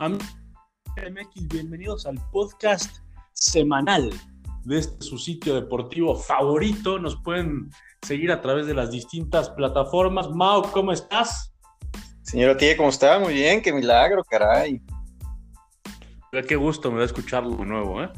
Amigos 0.00 0.28
MX, 0.96 1.48
bienvenidos 1.48 2.06
al 2.06 2.20
podcast 2.30 2.98
semanal 3.32 4.12
de 4.62 4.78
este 4.78 5.04
su 5.04 5.18
sitio 5.18 5.56
deportivo 5.56 6.14
favorito. 6.14 7.00
Nos 7.00 7.20
pueden 7.20 7.68
seguir 8.02 8.30
a 8.30 8.40
través 8.40 8.68
de 8.68 8.74
las 8.74 8.92
distintas 8.92 9.50
plataformas. 9.50 10.30
Mao, 10.30 10.70
¿cómo 10.70 10.92
estás? 10.92 11.52
Señora 12.22 12.56
Tía, 12.56 12.76
¿cómo 12.76 12.90
está? 12.90 13.18
Muy 13.18 13.34
bien, 13.34 13.60
qué 13.60 13.72
milagro, 13.72 14.22
caray. 14.22 14.80
Qué 16.46 16.54
gusto 16.54 16.92
me 16.92 17.00
da 17.00 17.04
escucharlo 17.04 17.56
de 17.56 17.64
nuevo, 17.64 18.00
¿eh? 18.00 18.10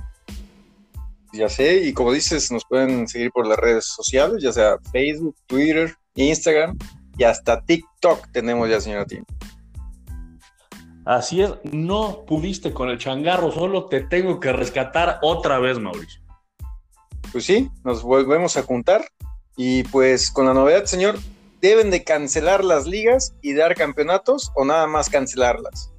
Ya 1.32 1.48
sé, 1.48 1.86
y 1.86 1.94
como 1.94 2.12
dices, 2.12 2.52
nos 2.52 2.66
pueden 2.66 3.08
seguir 3.08 3.30
por 3.30 3.46
las 3.46 3.56
redes 3.56 3.86
sociales, 3.86 4.42
ya 4.42 4.52
sea 4.52 4.76
Facebook, 4.92 5.34
Twitter, 5.46 5.96
Instagram 6.14 6.76
y 7.16 7.24
hasta 7.24 7.64
TikTok 7.64 8.30
tenemos 8.32 8.68
ya, 8.68 8.82
señora 8.82 9.06
Tía. 9.06 9.24
Así 11.10 11.42
es, 11.42 11.52
no 11.64 12.24
pudiste 12.24 12.72
con 12.72 12.88
el 12.88 12.96
changarro, 12.96 13.50
solo 13.50 13.86
te 13.86 14.00
tengo 14.00 14.38
que 14.38 14.52
rescatar 14.52 15.18
otra 15.22 15.58
vez, 15.58 15.76
Mauricio. 15.76 16.22
Pues 17.32 17.44
sí, 17.44 17.68
nos 17.82 18.04
volvemos 18.04 18.56
a 18.56 18.62
juntar 18.62 19.04
y 19.56 19.82
pues 19.82 20.30
con 20.30 20.46
la 20.46 20.54
novedad, 20.54 20.84
señor, 20.84 21.18
¿deben 21.60 21.90
de 21.90 22.04
cancelar 22.04 22.62
las 22.62 22.86
ligas 22.86 23.34
y 23.42 23.54
dar 23.54 23.74
campeonatos 23.74 24.52
o 24.54 24.64
nada 24.64 24.86
más 24.86 25.10
cancelarlas? 25.10 25.92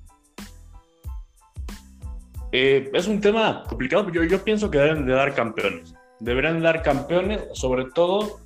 Eh, 2.54 2.90
es 2.94 3.06
un 3.06 3.20
tema 3.20 3.66
complicado, 3.68 4.10
yo, 4.12 4.24
yo 4.24 4.42
pienso 4.42 4.72
que 4.72 4.78
deben 4.78 5.06
de 5.06 5.12
dar 5.12 5.36
campeones. 5.36 5.94
Deberían 6.22 6.62
dar 6.62 6.84
campeones, 6.84 7.42
sobre 7.52 7.84
todo 7.92 8.40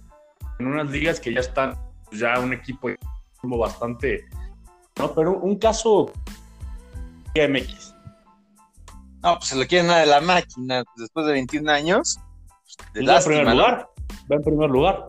en 0.57 0.65
unas 0.65 0.89
ligas 0.89 1.19
que 1.19 1.31
ya 1.31 1.41
están, 1.41 1.75
ya 2.11 2.39
un 2.39 2.53
equipo 2.53 2.89
bastante... 3.43 4.25
¿no? 4.97 5.13
Pero 5.13 5.37
un 5.37 5.59
caso 5.59 6.11
MX. 7.35 7.93
No, 9.23 9.37
pues 9.37 9.49
se 9.49 9.55
lo 9.55 9.65
quieren 9.65 9.87
de 9.87 10.05
la 10.05 10.21
máquina 10.21 10.83
después 10.97 11.25
de 11.25 11.33
21 11.33 11.71
años. 11.71 12.17
Pues, 12.93 13.07
va 13.07 13.17
en 13.17 13.23
primer 13.23 13.55
lugar. 13.55 13.89
Va 14.31 14.35
en 14.35 14.43
primer 14.43 14.69
lugar. 14.69 15.07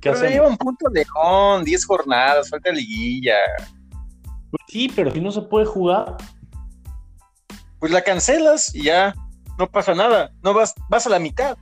¿Qué 0.00 0.10
pero 0.10 0.28
lleva 0.28 0.48
un 0.48 0.56
punto 0.56 0.86
León, 0.88 1.64
10 1.64 1.86
jornadas, 1.86 2.50
falta 2.50 2.72
liguilla. 2.72 3.36
Pues 4.50 4.62
sí, 4.68 4.90
pero 4.94 5.10
si 5.10 5.20
no 5.20 5.30
se 5.30 5.42
puede 5.42 5.66
jugar. 5.66 6.16
Pues 7.78 7.92
la 7.92 8.02
cancelas 8.02 8.74
y 8.74 8.84
ya 8.84 9.14
no 9.58 9.70
pasa 9.70 9.94
nada. 9.94 10.32
No 10.42 10.54
vas, 10.54 10.74
vas 10.88 11.06
a 11.06 11.10
la 11.10 11.18
mitad. 11.18 11.56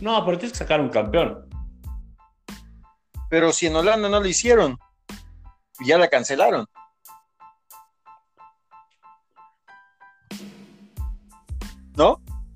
No, 0.00 0.24
pero 0.24 0.38
tienes 0.38 0.52
que 0.52 0.58
sacar 0.58 0.80
un 0.80 0.90
campeón. 0.90 1.48
Pero 3.28 3.52
si 3.52 3.66
en 3.66 3.76
Holanda 3.76 4.08
no 4.08 4.20
lo 4.20 4.26
hicieron, 4.26 4.78
ya 5.80 5.98
la 5.98 6.08
cancelaron. 6.08 6.66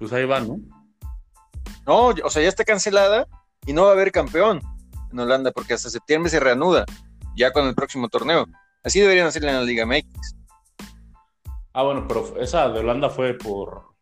Pues 0.03 0.13
ahí 0.15 0.25
va, 0.25 0.41
¿no? 0.41 0.59
No, 1.87 2.09
o 2.09 2.29
sea, 2.29 2.43
ya 2.43 2.49
está 2.49 2.65
cancelada 2.65 3.29
y 3.65 3.73
no 3.73 3.85
va 3.85 3.91
a 3.91 3.93
haber 3.93 4.11
campeón 4.11 4.61
en 5.13 5.21
Holanda 5.21 5.53
porque 5.53 5.75
hasta 5.75 5.91
septiembre 5.91 6.29
se 6.29 6.41
reanuda, 6.41 6.85
ya 7.37 7.53
con 7.53 7.69
el 7.69 7.77
próximo 7.77 8.09
torneo. 8.09 8.47
Así 8.83 8.99
deberían 8.99 9.29
hacerle 9.29 9.51
en 9.51 9.59
la 9.59 9.63
Liga 9.63 9.87
MX. 9.87 10.35
Ah, 11.73 11.85
bueno, 11.85 12.07
pero 12.09 12.37
esa 12.41 12.69
de 12.71 12.81
Holanda 12.81 13.11
fue 13.11 13.35
por, 13.35 13.93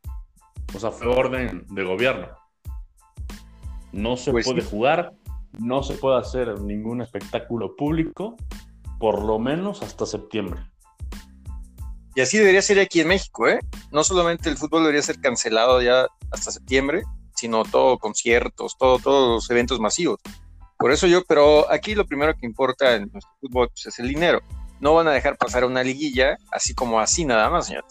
o 0.75 0.79
sea, 0.79 0.91
fue 0.91 1.09
orden 1.09 1.67
de 1.69 1.85
gobierno. 1.85 2.29
No 3.93 4.17
se 4.17 4.31
pues 4.31 4.47
puede 4.47 4.63
jugar, 4.63 5.13
no 5.59 5.83
se 5.83 5.97
puede 5.97 6.19
hacer 6.19 6.63
ningún 6.63 7.03
espectáculo 7.03 7.77
público, 7.77 8.37
por 8.99 9.23
lo 9.23 9.39
menos 9.39 9.83
hasta 9.83 10.07
septiembre. 10.07 10.63
Y 12.15 12.21
así 12.21 12.39
debería 12.39 12.63
ser 12.63 12.81
aquí 12.81 13.01
en 13.01 13.09
México, 13.09 13.49
¿eh? 13.49 13.61
No 13.93 14.03
solamente 14.03 14.49
el 14.49 14.57
fútbol 14.57 14.83
debería 14.83 15.03
ser 15.03 15.21
cancelado 15.21 15.81
ya 15.81 16.07
hasta 16.33 16.51
septiembre, 16.51 17.03
sino 17.35 17.65
todo 17.65 17.99
conciertos, 17.99 18.77
todo, 18.79 18.99
todos 18.99 19.29
los 19.29 19.51
eventos 19.51 19.79
masivos. 19.81 20.21
Por 20.79 20.93
eso 20.93 21.07
yo, 21.07 21.23
pero 21.29 21.71
aquí 21.71 21.95
lo 21.95 22.07
primero 22.07 22.35
que 22.35 22.47
importa 22.47 22.97
en 22.97 23.11
nuestro 23.13 23.33
fútbol 23.41 23.69
pues, 23.69 23.87
es 23.87 23.99
el 23.99 24.09
dinero. 24.09 24.41
No 24.81 24.95
van 24.95 25.09
a 25.09 25.13
dejar 25.13 25.37
pasar 25.37 25.65
una 25.65 25.83
liguilla 25.83 26.39
así 26.53 26.75
como 26.75 27.01
así 27.01 27.25
nada 27.25 27.51
más, 27.51 27.67
señor. 27.67 27.85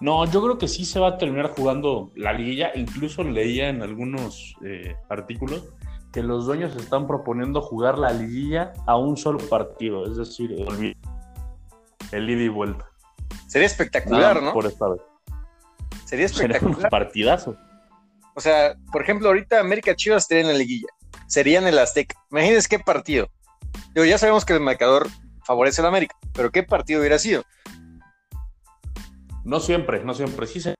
No, 0.00 0.24
yo 0.30 0.42
creo 0.42 0.58
que 0.58 0.68
sí 0.68 0.84
se 0.84 1.00
va 1.00 1.08
a 1.08 1.18
terminar 1.18 1.50
jugando 1.50 2.10
la 2.14 2.32
liguilla. 2.32 2.72
Incluso 2.74 3.22
leía 3.22 3.68
en 3.68 3.82
algunos 3.82 4.54
eh, 4.64 4.94
artículos 5.08 5.64
que 6.12 6.22
los 6.22 6.46
dueños 6.46 6.74
están 6.76 7.06
proponiendo 7.06 7.60
jugar 7.60 7.98
la 7.98 8.12
liguilla 8.12 8.72
a 8.86 8.96
un 8.96 9.16
solo 9.16 9.38
partido, 9.38 10.06
es 10.06 10.16
decir, 10.16 10.52
el, 10.52 10.96
el 12.12 12.30
ida 12.30 12.42
y 12.42 12.48
vuelta. 12.48 12.86
Sería 13.46 13.66
espectacular, 13.66 14.42
¿no? 14.42 14.52
Por 14.52 14.66
esta 14.66 14.88
vez. 14.88 15.00
Sería 16.04 16.26
espectacular. 16.26 16.60
Sería 16.74 16.86
un 16.86 16.90
partidazo. 16.90 17.56
O 18.34 18.40
sea, 18.40 18.76
por 18.92 19.02
ejemplo, 19.02 19.28
ahorita 19.28 19.58
América 19.58 19.96
Chivas 19.96 20.22
estaría 20.22 20.42
en 20.42 20.48
la 20.48 20.58
liguilla. 20.58 20.88
Sería 21.26 21.58
en 21.58 21.66
el 21.66 21.78
Azteca. 21.78 22.16
Imagínense 22.30 22.68
qué 22.68 22.78
partido. 22.78 23.28
Digo, 23.94 24.06
ya 24.06 24.18
sabemos 24.18 24.44
que 24.44 24.52
el 24.52 24.60
marcador 24.60 25.08
favorece 25.44 25.80
al 25.80 25.88
América, 25.88 26.14
pero 26.34 26.50
¿qué 26.50 26.62
partido 26.62 27.00
hubiera 27.00 27.18
sido? 27.18 27.42
No 29.44 29.60
siempre, 29.60 30.04
no 30.04 30.14
siempre. 30.14 30.46
Sí, 30.46 30.60
se... 30.60 30.74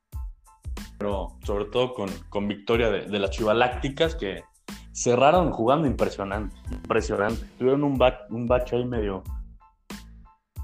pero 0.99 1.39
sobre 1.43 1.65
todo 1.65 1.95
con, 1.95 2.49
victoria 2.49 2.91
de, 2.91 3.19
las 3.19 3.31
Chivalácticas 3.31 4.15
que 4.15 4.45
cerraron 4.93 5.53
jugando 5.53 5.87
impresionante. 5.87 6.55
Impresionante. 6.71 7.47
Tuvieron 7.59 7.83
un, 7.83 7.99
un 8.31 8.47
bache 8.47 8.77
ahí 8.77 8.85
medio, 8.85 9.25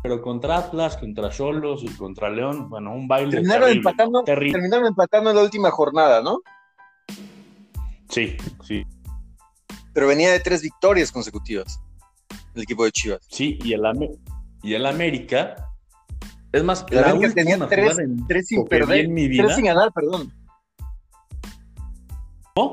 pero 0.04 0.20
contra 0.20 0.59
Atlas, 0.59 0.98
contra 0.98 1.31
Cholos 1.31 1.82
y 1.82 1.88
contra 1.97 2.28
León, 2.28 2.69
bueno, 2.69 2.92
un 2.92 3.09
baile. 3.09 3.31
Terminaron, 3.31 3.70
empatando, 3.70 4.22
terminaron 4.22 4.84
empatando 4.84 5.31
en 5.31 5.37
la 5.37 5.42
última 5.42 5.70
jornada, 5.70 6.20
¿no? 6.20 6.42
Sí, 8.10 8.37
sí. 8.62 8.84
Pero 9.94 10.06
venía 10.06 10.31
de 10.31 10.41
tres 10.41 10.60
victorias 10.60 11.10
consecutivas 11.10 11.81
el 12.54 12.62
equipo 12.64 12.84
de 12.84 12.93
Chivas. 12.93 13.20
Sí, 13.31 13.59
y 13.64 13.72
el, 13.72 13.81
y 14.62 14.75
el 14.75 14.84
América. 14.84 15.70
Es 16.53 16.62
más, 16.62 16.84
la, 16.91 17.09
América 17.09 17.32
tenía 17.32 17.66
tres, 17.66 17.97
tres 18.28 18.48
sin 18.48 18.66
perder, 18.66 19.09
mi 19.09 19.26
vida, 19.26 19.44
tres 19.44 19.56
sin 19.56 19.64
ganar, 19.64 19.91
perdón. 19.91 20.31
¿Cómo? 22.54 22.72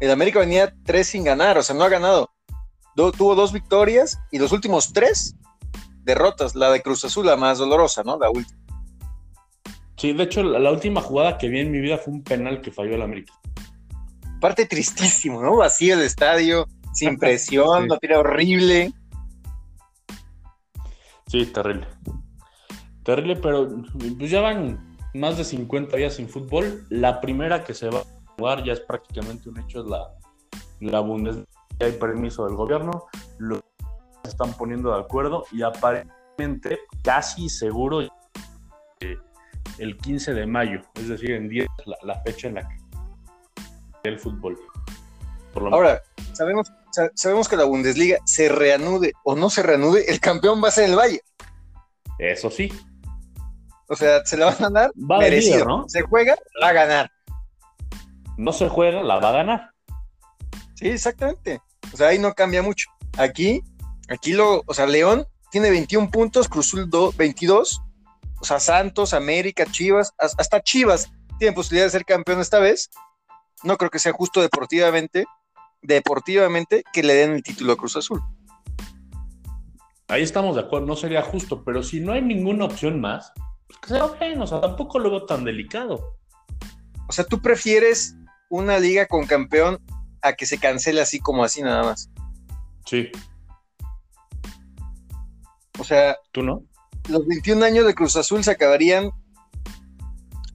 El 0.00 0.10
América 0.10 0.40
venía 0.40 0.74
tres 0.84 1.06
sin 1.06 1.24
ganar, 1.24 1.56
o 1.56 1.62
sea, 1.62 1.74
no 1.74 1.84
ha 1.84 1.88
ganado. 1.88 2.28
tuvo 2.94 3.34
dos 3.34 3.54
victorias 3.54 4.18
y 4.30 4.38
los 4.38 4.52
últimos 4.52 4.92
tres 4.92 5.34
derrotas, 6.02 6.54
la 6.54 6.70
de 6.70 6.82
Cruz 6.82 7.04
Azul, 7.04 7.26
la 7.26 7.36
más 7.36 7.58
dolorosa, 7.58 8.02
¿no? 8.02 8.18
La 8.18 8.30
última. 8.30 8.60
Sí, 9.96 10.12
de 10.12 10.24
hecho, 10.24 10.42
la, 10.42 10.70
última 10.70 11.00
jugada 11.00 11.38
que 11.38 11.48
vi 11.48 11.60
en 11.60 11.70
mi 11.70 11.78
vida 11.78 11.96
fue 11.96 12.14
un 12.14 12.24
penal 12.24 12.60
que 12.60 12.72
falló 12.72 12.94
el 12.94 13.02
América. 13.02 13.32
Parte 14.40 14.66
tristísimo, 14.66 15.40
¿no? 15.40 15.56
Vacío 15.56 15.94
el 15.94 16.00
estadio, 16.00 16.66
sin 16.92 17.16
presión, 17.20 17.88
sí. 17.88 17.96
tira 18.00 18.18
horrible. 18.18 18.92
Sí, 21.28 21.46
terrible. 21.46 21.86
Terrible, 23.04 23.36
pero 23.36 23.68
pues 24.18 24.30
ya 24.30 24.40
van 24.40 24.98
más 25.14 25.38
de 25.38 25.44
50 25.44 25.96
días 25.96 26.14
sin 26.14 26.28
fútbol. 26.28 26.84
La 26.88 27.20
primera 27.20 27.62
que 27.62 27.74
se 27.74 27.88
va 27.88 28.00
a 28.00 28.04
jugar 28.36 28.64
ya 28.64 28.72
es 28.72 28.80
prácticamente 28.80 29.48
un 29.48 29.58
hecho, 29.60 29.82
es 29.82 29.86
la, 29.86 30.12
la 30.80 31.00
Bundesliga. 31.00 31.46
Hay 31.80 31.92
permiso 31.92 32.44
del 32.46 32.56
gobierno. 32.56 33.06
Se 34.24 34.30
están 34.30 34.52
poniendo 34.54 34.92
de 34.92 35.00
acuerdo 35.00 35.44
y 35.50 35.62
aparentemente 35.62 36.78
casi 37.02 37.48
seguro 37.48 38.08
el 39.78 39.96
15 39.96 40.34
de 40.34 40.46
mayo, 40.46 40.80
es 40.94 41.08
decir, 41.08 41.32
en 41.32 41.48
10 41.48 41.66
la, 42.02 42.20
fecha 42.22 42.48
en 42.48 42.54
la 42.54 42.68
que 42.68 42.76
el 44.04 44.18
fútbol. 44.18 44.58
Ahora, 45.54 46.02
sabemos, 46.32 46.72
sabemos 47.14 47.48
que 47.48 47.56
la 47.56 47.64
Bundesliga 47.64 48.18
se 48.24 48.48
reanude 48.48 49.12
o 49.24 49.34
no 49.34 49.50
se 49.50 49.62
reanude, 49.62 50.10
el 50.10 50.20
campeón 50.20 50.62
va 50.62 50.68
a 50.68 50.72
ser 50.72 50.90
el 50.90 50.96
Valle. 50.96 51.20
Eso 52.18 52.50
sí. 52.50 52.72
O 53.88 53.96
sea, 53.96 54.24
se 54.24 54.36
la 54.36 54.46
van 54.46 54.54
a 54.54 54.58
ganar 54.58 54.92
va 54.98 55.18
merecido. 55.18 55.64
¿no? 55.64 55.88
Se 55.88 56.02
juega, 56.02 56.36
va 56.62 56.68
a 56.68 56.72
ganar. 56.72 57.10
No 58.38 58.52
se 58.52 58.68
juega, 58.68 59.02
la 59.02 59.18
va 59.18 59.28
a 59.28 59.32
ganar. 59.32 59.70
Sí, 60.74 60.88
exactamente. 60.88 61.60
O 61.92 61.96
sea, 61.96 62.08
ahí 62.08 62.18
no 62.18 62.32
cambia 62.32 62.62
mucho. 62.62 62.88
Aquí 63.18 63.60
Aquí 64.12 64.32
lo, 64.32 64.62
o 64.66 64.74
sea, 64.74 64.86
León 64.86 65.26
tiene 65.50 65.70
21 65.70 66.10
puntos, 66.10 66.46
Cruzul 66.48 66.90
22, 67.16 67.80
o 68.40 68.44
sea, 68.44 68.60
Santos, 68.60 69.14
América, 69.14 69.64
Chivas, 69.64 70.12
hasta 70.18 70.62
Chivas 70.62 71.10
tienen 71.38 71.54
posibilidad 71.54 71.86
de 71.86 71.92
ser 71.92 72.04
campeón 72.04 72.40
esta 72.40 72.58
vez. 72.58 72.90
No 73.62 73.78
creo 73.78 73.90
que 73.90 73.98
sea 73.98 74.12
justo 74.12 74.42
deportivamente, 74.42 75.24
deportivamente 75.80 76.84
que 76.92 77.02
le 77.02 77.14
den 77.14 77.32
el 77.32 77.42
título 77.42 77.72
a 77.72 77.76
Cruz 77.76 77.96
Azul. 77.96 78.20
Ahí 80.08 80.22
estamos 80.22 80.56
de 80.56 80.62
acuerdo, 80.62 80.86
no 80.86 80.96
sería 80.96 81.22
justo, 81.22 81.64
pero 81.64 81.82
si 81.82 82.00
no 82.00 82.12
hay 82.12 82.20
ninguna 82.20 82.66
opción 82.66 83.00
más, 83.00 83.32
pues 83.66 83.78
que 83.80 83.88
sea 83.88 84.04
bueno, 84.04 84.44
o 84.44 84.46
sea, 84.46 84.60
tampoco 84.60 84.98
lo 84.98 85.10
veo 85.10 85.24
tan 85.24 85.42
delicado. 85.44 86.18
O 87.08 87.12
sea, 87.12 87.24
tú 87.24 87.40
prefieres 87.40 88.14
una 88.50 88.78
liga 88.78 89.06
con 89.06 89.26
campeón 89.26 89.78
a 90.20 90.34
que 90.34 90.44
se 90.44 90.58
cancele 90.58 91.00
así 91.00 91.18
como 91.18 91.44
así 91.44 91.62
nada 91.62 91.82
más. 91.82 92.10
Sí. 92.84 93.10
O 95.78 95.84
sea. 95.84 96.16
¿Tú 96.32 96.42
no? 96.42 96.64
los 97.08 97.26
21 97.26 97.64
años 97.64 97.86
de 97.86 97.94
Cruz 97.94 98.16
Azul 98.16 98.44
se 98.44 98.52
acabarían 98.52 99.10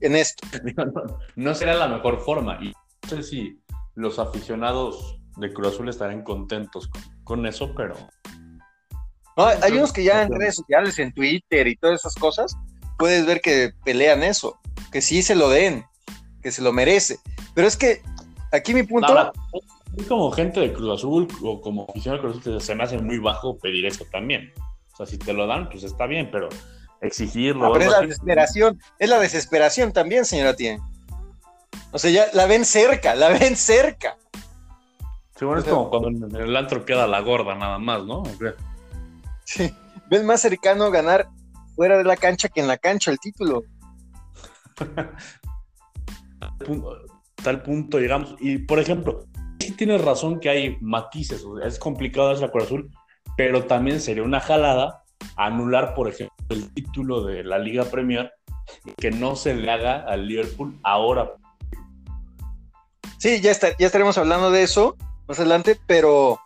en 0.00 0.16
esto. 0.16 0.46
No, 1.36 1.54
será 1.54 1.74
la 1.74 1.88
mejor 1.88 2.20
forma. 2.20 2.58
Y 2.60 2.68
no 2.68 3.08
sé 3.08 3.22
si 3.22 3.60
los 3.94 4.18
aficionados 4.18 5.20
de 5.36 5.52
Cruz 5.52 5.74
Azul 5.74 5.88
estarán 5.88 6.22
contentos 6.22 6.90
con, 7.24 7.46
eso, 7.46 7.74
pero. 7.76 7.94
hay 9.36 9.72
unos 9.72 9.92
que 9.92 10.04
ya 10.04 10.22
en 10.22 10.32
redes 10.32 10.56
sociales, 10.56 10.98
en 10.98 11.12
Twitter 11.12 11.66
y 11.68 11.76
todas 11.76 12.00
esas 12.00 12.14
cosas, 12.14 12.56
puedes 12.98 13.24
ver 13.26 13.40
que 13.40 13.72
pelean 13.84 14.22
eso, 14.22 14.58
que 14.90 15.00
sí 15.00 15.22
se 15.22 15.36
lo 15.36 15.48
den, 15.48 15.84
que 16.42 16.50
se 16.50 16.62
lo 16.62 16.72
merece. 16.72 17.18
Pero 17.54 17.68
es 17.68 17.76
que 17.76 18.02
aquí 18.52 18.74
mi 18.74 18.82
punto. 18.82 19.32
como 20.08 20.30
gente 20.32 20.60
de 20.60 20.72
Cruz 20.72 20.98
Azul 20.98 21.28
o 21.42 21.60
como 21.60 21.86
aficionado 21.88 22.22
de 22.22 22.28
Cruz 22.28 22.40
Azul, 22.40 22.60
se 22.60 22.74
me 22.74 22.82
hace 22.82 22.98
muy 22.98 23.18
bajo 23.18 23.58
pedir 23.58 23.86
eso 23.86 24.04
también. 24.10 24.52
O 24.98 24.98
sea, 24.98 25.06
si 25.06 25.16
te 25.16 25.32
lo 25.32 25.46
dan, 25.46 25.70
pues 25.70 25.84
está 25.84 26.06
bien, 26.06 26.28
pero 26.32 26.48
exigirlo. 27.00 27.78
es 27.78 27.88
la 27.88 28.00
desesperación, 28.00 28.80
es 28.98 29.08
la 29.08 29.20
desesperación 29.20 29.92
también, 29.92 30.24
señora 30.24 30.56
Tien. 30.56 30.80
O 31.92 32.00
sea, 32.00 32.10
ya 32.10 32.26
la 32.32 32.46
ven 32.46 32.64
cerca, 32.64 33.14
la 33.14 33.28
ven 33.28 33.54
cerca. 33.54 34.16
Sí, 35.38 35.44
bueno, 35.44 35.60
es 35.60 35.68
como 35.68 35.88
cuando 35.88 36.08
en 36.08 36.34
el 36.34 36.56
antro 36.56 36.84
queda 36.84 37.06
la 37.06 37.20
gorda 37.20 37.54
nada 37.54 37.78
más, 37.78 38.04
¿no? 38.04 38.24
Sí, 39.44 39.72
ven 40.10 40.26
más 40.26 40.40
cercano 40.40 40.90
ganar 40.90 41.28
fuera 41.76 41.96
de 41.96 42.02
la 42.02 42.16
cancha 42.16 42.48
que 42.48 42.60
en 42.60 42.66
la 42.66 42.76
cancha 42.76 43.12
el 43.12 43.20
título. 43.20 43.62
Tal 47.44 47.62
punto 47.62 48.00
llegamos. 48.00 48.34
Y 48.40 48.58
por 48.58 48.80
ejemplo, 48.80 49.26
sí 49.60 49.70
tienes 49.76 50.04
razón 50.04 50.40
que 50.40 50.48
hay 50.48 50.76
matices, 50.80 51.44
es 51.64 51.78
complicado 51.78 52.30
hacer 52.30 52.50
la 52.52 52.64
Azul, 52.64 52.90
pero 53.38 53.66
también 53.66 54.00
sería 54.00 54.24
una 54.24 54.40
jalada 54.40 55.04
anular, 55.36 55.94
por 55.94 56.08
ejemplo, 56.08 56.34
el 56.50 56.74
título 56.74 57.22
de 57.22 57.44
la 57.44 57.60
Liga 57.60 57.84
Premier 57.84 58.32
que 58.96 59.12
no 59.12 59.36
se 59.36 59.54
le 59.54 59.70
haga 59.70 60.00
al 60.00 60.26
Liverpool 60.26 60.76
ahora. 60.82 61.34
Sí, 63.18 63.40
ya, 63.40 63.52
está, 63.52 63.76
ya 63.78 63.86
estaremos 63.86 64.18
hablando 64.18 64.50
de 64.50 64.64
eso 64.64 64.96
más 65.28 65.38
adelante, 65.38 65.78
pero 65.86 66.40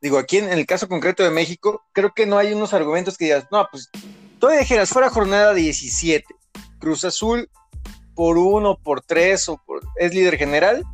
digo, 0.00 0.18
aquí 0.18 0.36
en, 0.36 0.48
el 0.48 0.66
caso 0.66 0.86
concreto 0.86 1.24
de 1.24 1.30
México, 1.30 1.82
creo 1.90 2.12
que 2.14 2.26
no 2.26 2.38
hay 2.38 2.52
unos 2.52 2.72
argumentos 2.74 3.18
que 3.18 3.24
digas, 3.24 3.48
no, 3.50 3.66
pues 3.68 3.90
todavía 4.38 4.60
dijeras, 4.60 4.90
fuera 4.90 5.10
jornada 5.10 5.52
17, 5.52 6.24
Cruz 6.78 7.04
Azul 7.04 7.50
por 8.14 8.38
uno, 8.38 8.78
por 8.78 9.00
tres, 9.00 9.48
o 9.48 9.60
es 9.96 10.14
líder 10.14 10.36
general 10.36 10.84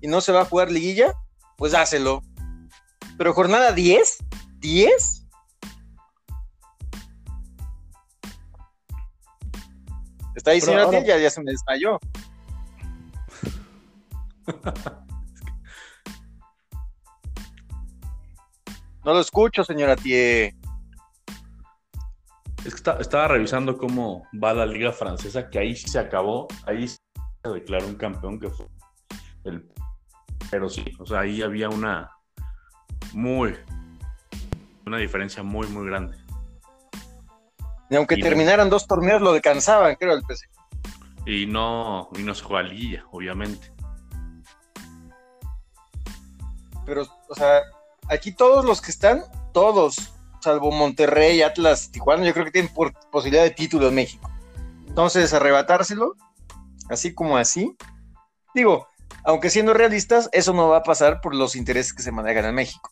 y 0.00 0.06
no 0.06 0.20
se 0.20 0.30
va 0.30 0.42
a 0.42 0.44
jugar 0.44 0.70
liguilla, 0.70 1.14
pues 1.56 1.74
hácelo. 1.74 2.22
Pero 3.18 3.34
jornada 3.34 3.72
10, 3.72 4.18
10, 4.60 5.20
Está 10.40 10.58
señora 10.58 10.84
ahora... 10.84 11.04
ya, 11.04 11.28
se 11.28 11.42
me 11.42 11.50
desmayó. 11.50 11.98
no 19.04 19.12
lo 19.12 19.20
escucho, 19.20 19.64
señora 19.64 19.96
Tie. 19.96 20.56
Es 22.64 22.74
que 22.74 22.90
estaba 23.00 23.28
revisando 23.28 23.76
cómo 23.76 24.26
va 24.42 24.54
la 24.54 24.64
liga 24.64 24.92
francesa, 24.92 25.50
que 25.50 25.58
ahí 25.58 25.76
sí 25.76 25.88
se 25.88 25.98
acabó, 25.98 26.48
ahí 26.66 26.88
se 26.88 26.98
declaró 27.44 27.86
un 27.86 27.96
campeón 27.96 28.40
que 28.40 28.48
fue 28.48 28.66
el... 29.44 29.70
Pero 30.50 30.70
sí, 30.70 30.84
o 30.98 31.04
sea, 31.04 31.20
ahí 31.20 31.42
había 31.42 31.68
una 31.68 32.10
muy, 33.12 33.56
una 34.90 34.98
diferencia 34.98 35.42
muy, 35.44 35.68
muy 35.68 35.86
grande. 35.86 36.16
Y 37.88 37.96
aunque 37.96 38.16
terminaran 38.16 38.68
dos 38.68 38.86
torneos, 38.86 39.22
lo 39.22 39.32
descansaban, 39.32 39.94
creo, 39.94 40.14
el 40.14 40.22
PC. 40.22 40.46
Y 41.26 41.46
no, 41.46 42.08
y 42.16 42.22
no 42.22 42.34
se 42.34 42.44
juega 42.44 42.68
liguilla, 42.68 43.04
obviamente. 43.12 43.72
Pero, 46.84 47.06
o 47.28 47.34
sea, 47.34 47.62
aquí 48.08 48.32
todos 48.32 48.64
los 48.64 48.80
que 48.80 48.90
están, 48.90 49.22
todos, 49.52 50.12
salvo 50.40 50.72
Monterrey, 50.72 51.42
Atlas, 51.42 51.90
Tijuana, 51.92 52.24
yo 52.24 52.32
creo 52.32 52.44
que 52.44 52.52
tienen 52.52 52.72
posibilidad 53.12 53.44
de 53.44 53.50
título 53.50 53.88
en 53.88 53.94
México. 53.94 54.28
Entonces, 54.88 55.32
arrebatárselo, 55.32 56.16
así 56.88 57.14
como 57.14 57.36
así. 57.36 57.76
Digo, 58.54 58.88
aunque 59.24 59.50
siendo 59.50 59.72
realistas, 59.72 60.28
eso 60.32 60.52
no 60.52 60.68
va 60.68 60.78
a 60.78 60.82
pasar 60.82 61.20
por 61.20 61.34
los 61.34 61.54
intereses 61.54 61.92
que 61.92 62.02
se 62.02 62.10
manejan 62.10 62.46
en 62.46 62.54
México 62.56 62.90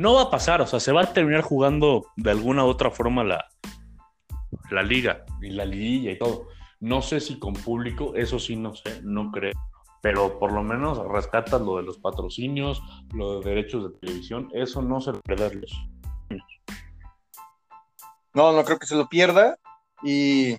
no 0.00 0.14
va 0.14 0.22
a 0.22 0.30
pasar, 0.30 0.62
o 0.62 0.66
sea, 0.66 0.80
se 0.80 0.92
va 0.92 1.02
a 1.02 1.12
terminar 1.12 1.42
jugando 1.42 2.06
de 2.16 2.30
alguna 2.30 2.64
u 2.64 2.68
otra 2.68 2.90
forma 2.90 3.22
la, 3.22 3.46
la 4.70 4.82
liga 4.82 5.26
y 5.42 5.50
la 5.50 5.66
liguilla 5.66 6.12
y 6.12 6.18
todo. 6.18 6.48
No 6.80 7.02
sé 7.02 7.20
si 7.20 7.38
con 7.38 7.52
público, 7.52 8.14
eso 8.14 8.38
sí 8.38 8.56
no 8.56 8.74
sé, 8.74 9.02
no 9.02 9.30
creo. 9.30 9.52
Pero 10.00 10.38
por 10.38 10.52
lo 10.52 10.62
menos 10.62 10.98
rescatas 11.06 11.60
lo 11.60 11.76
de 11.76 11.82
los 11.82 11.98
patrocinios, 11.98 12.82
lo 13.12 13.40
de 13.40 13.50
derechos 13.50 13.92
de 13.92 13.98
televisión, 13.98 14.48
eso 14.54 14.80
no 14.80 15.02
se 15.02 15.12
lo 15.12 15.20
los 15.26 15.72
No, 18.32 18.52
no 18.52 18.64
creo 18.64 18.78
que 18.78 18.86
se 18.86 18.96
lo 18.96 19.06
pierda. 19.06 19.58
Y 20.02 20.56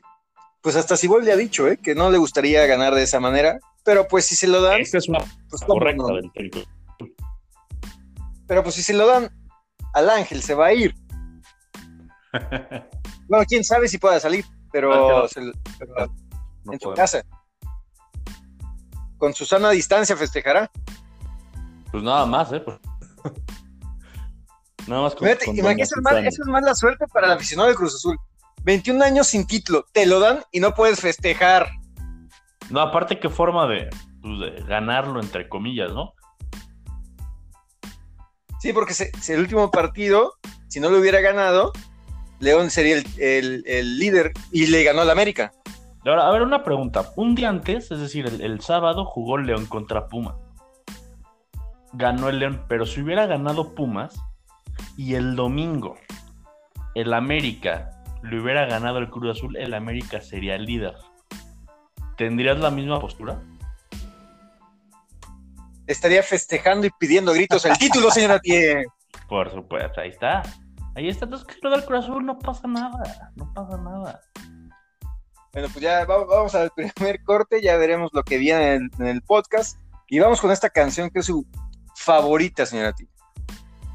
pues 0.61 0.75
hasta 0.75 0.95
Sibol 0.95 1.25
le 1.25 1.31
ha 1.31 1.35
dicho 1.35 1.67
¿eh? 1.67 1.77
que 1.77 1.95
no 1.95 2.11
le 2.11 2.19
gustaría 2.19 2.67
ganar 2.67 2.93
de 2.93 3.01
esa 3.01 3.19
manera. 3.19 3.59
Pero 3.83 4.07
pues 4.07 4.27
si 4.27 4.35
se 4.35 4.47
lo 4.47 4.61
dan. 4.61 4.81
Esta 4.81 4.99
es 4.99 5.09
una 5.09 5.17
pues, 5.49 5.63
correcta 5.63 6.13
del 6.13 6.31
técnico. 6.31 6.69
Pero 8.51 8.63
pues 8.63 8.75
si 8.75 8.83
se 8.83 8.91
lo 8.91 9.07
dan 9.07 9.31
al 9.93 10.09
Ángel, 10.09 10.43
se 10.43 10.53
va 10.53 10.65
a 10.65 10.73
ir. 10.73 10.93
bueno, 13.29 13.45
quién 13.47 13.63
sabe 13.63 13.87
si 13.87 13.97
pueda 13.97 14.19
salir, 14.19 14.43
pero, 14.73 15.23
en 15.23 16.77
su 16.77 16.93
casa. 16.93 17.23
Con 19.17 19.33
Susana 19.33 19.69
a 19.69 19.71
distancia 19.71 20.17
festejará. 20.17 20.69
Pues 21.93 22.03
nada 22.03 22.25
más, 22.25 22.51
¿eh? 22.51 22.59
Pues. 22.59 22.77
nada 24.85 25.03
más 25.03 25.15
con, 25.15 25.29
eso, 25.29 25.49
es 25.49 26.47
más, 26.47 26.61
la 26.61 26.75
suerte 26.75 27.07
para 27.07 27.27
el 27.27 27.31
aficionado 27.31 27.69
de 27.69 27.75
Cruz 27.75 27.95
Azul. 27.95 28.19
21 28.63 29.01
años 29.01 29.27
sin 29.27 29.47
título, 29.47 29.85
te 29.93 30.05
lo 30.05 30.19
dan 30.19 30.43
y 30.51 30.59
no 30.59 30.73
puedes 30.73 30.99
festejar. 30.99 31.69
No, 32.69 32.81
aparte 32.81 33.17
qué 33.17 33.29
forma 33.29 33.65
de, 33.67 33.89
pues, 34.21 34.39
de 34.41 34.61
ganarlo, 34.67 35.21
entre 35.21 35.47
comillas, 35.47 35.93
¿no? 35.93 36.15
Sí, 38.61 38.73
porque 38.73 38.93
si 38.93 39.33
el 39.33 39.39
último 39.39 39.71
partido, 39.71 40.35
si 40.67 40.79
no 40.79 40.91
lo 40.91 40.99
hubiera 40.99 41.19
ganado, 41.19 41.73
León 42.39 42.69
sería 42.69 43.01
el, 43.17 43.97
líder 43.97 44.33
y 44.51 44.67
le 44.67 44.83
ganó 44.83 45.01
al 45.01 45.09
América. 45.09 45.51
Ahora, 46.05 46.27
a 46.27 46.31
ver, 46.31 46.43
una 46.43 46.63
pregunta. 46.63 47.11
Un 47.15 47.33
día 47.33 47.49
antes, 47.49 47.89
es 47.89 47.99
decir, 47.99 48.27
el, 48.27 48.61
sábado 48.61 49.03
jugó 49.03 49.39
León 49.39 49.65
contra 49.65 50.07
Puma. 50.07 50.37
Ganó 51.93 52.29
el 52.29 52.37
León, 52.37 52.63
pero 52.67 52.85
si 52.85 53.01
hubiera 53.01 53.25
ganado 53.25 53.73
Pumas 53.73 54.21
y 54.95 55.15
el 55.15 55.35
domingo 55.35 55.97
el 56.93 57.15
América 57.15 58.03
le 58.21 58.39
hubiera 58.39 58.67
ganado 58.67 58.99
el 58.99 59.09
Cruz 59.09 59.39
Azul, 59.39 59.57
el 59.57 59.73
América 59.73 60.21
sería 60.21 60.53
el 60.53 60.65
líder. 60.65 60.93
¿Tendrías 62.15 62.59
la 62.59 62.69
misma 62.69 62.99
postura? 62.99 63.41
Estaría 65.91 66.23
festejando 66.23 66.87
y 66.87 66.91
pidiendo 66.97 67.33
gritos 67.33 67.65
el 67.65 67.77
título, 67.77 68.11
señora 68.11 68.39
Tie. 68.39 68.85
Por 69.27 69.51
supuesto, 69.51 70.01
ahí 70.01 70.09
está. 70.09 70.43
Ahí 70.95 71.07
está, 71.07 71.25
entonces 71.25 71.47
que 71.47 71.55
lo 71.61 71.71
del 71.71 71.85
Cruz 71.85 72.03
Azul 72.03 72.25
no 72.25 72.37
pasa 72.37 72.67
nada, 72.67 73.31
no 73.35 73.53
pasa 73.53 73.77
nada. 73.77 74.21
Bueno, 75.53 75.67
pues 75.71 75.81
ya 75.81 76.05
vamos 76.05 76.55
al 76.55 76.71
primer 76.71 77.23
corte, 77.23 77.61
ya 77.61 77.75
veremos 77.77 78.11
lo 78.13 78.23
que 78.23 78.37
viene 78.37 78.75
en, 78.75 78.89
el 78.99 79.21
podcast. 79.21 79.77
Y 80.07 80.19
vamos 80.19 80.41
con 80.41 80.51
esta 80.51 80.69
canción 80.69 81.09
que 81.09 81.19
es 81.19 81.25
su 81.25 81.45
favorita, 81.95 82.65
señora 82.65 82.93
Tie. 82.93 83.07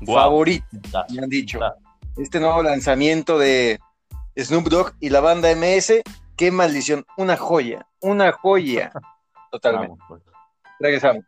Favorita, 0.06 1.06
me 1.10 1.22
han 1.22 1.28
dicho. 1.28 1.60
Este 2.16 2.40
nuevo 2.40 2.62
lanzamiento 2.62 3.38
de 3.38 3.78
Snoop 4.38 4.68
Dogg 4.68 4.92
y 5.00 5.10
la 5.10 5.20
banda 5.20 5.54
MS, 5.54 6.02
qué 6.36 6.50
maldición, 6.50 7.04
una 7.16 7.36
joya, 7.36 7.86
una 8.00 8.32
joya. 8.32 8.92
Totalmente. 9.50 9.98
Pues. 10.08 10.22
Regresamos. 10.78 11.24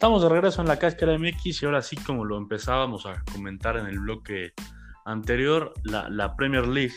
Estamos 0.00 0.22
de 0.22 0.30
regreso 0.30 0.62
en 0.62 0.68
la 0.68 0.78
cáscara 0.78 1.18
MX 1.18 1.62
y 1.62 1.66
ahora 1.66 1.82
sí, 1.82 1.94
como 1.94 2.24
lo 2.24 2.38
empezábamos 2.38 3.04
a 3.04 3.22
comentar 3.34 3.76
en 3.76 3.84
el 3.84 3.98
bloque 3.98 4.54
anterior, 5.04 5.74
la, 5.82 6.34
Premier 6.36 6.66
League. 6.66 6.94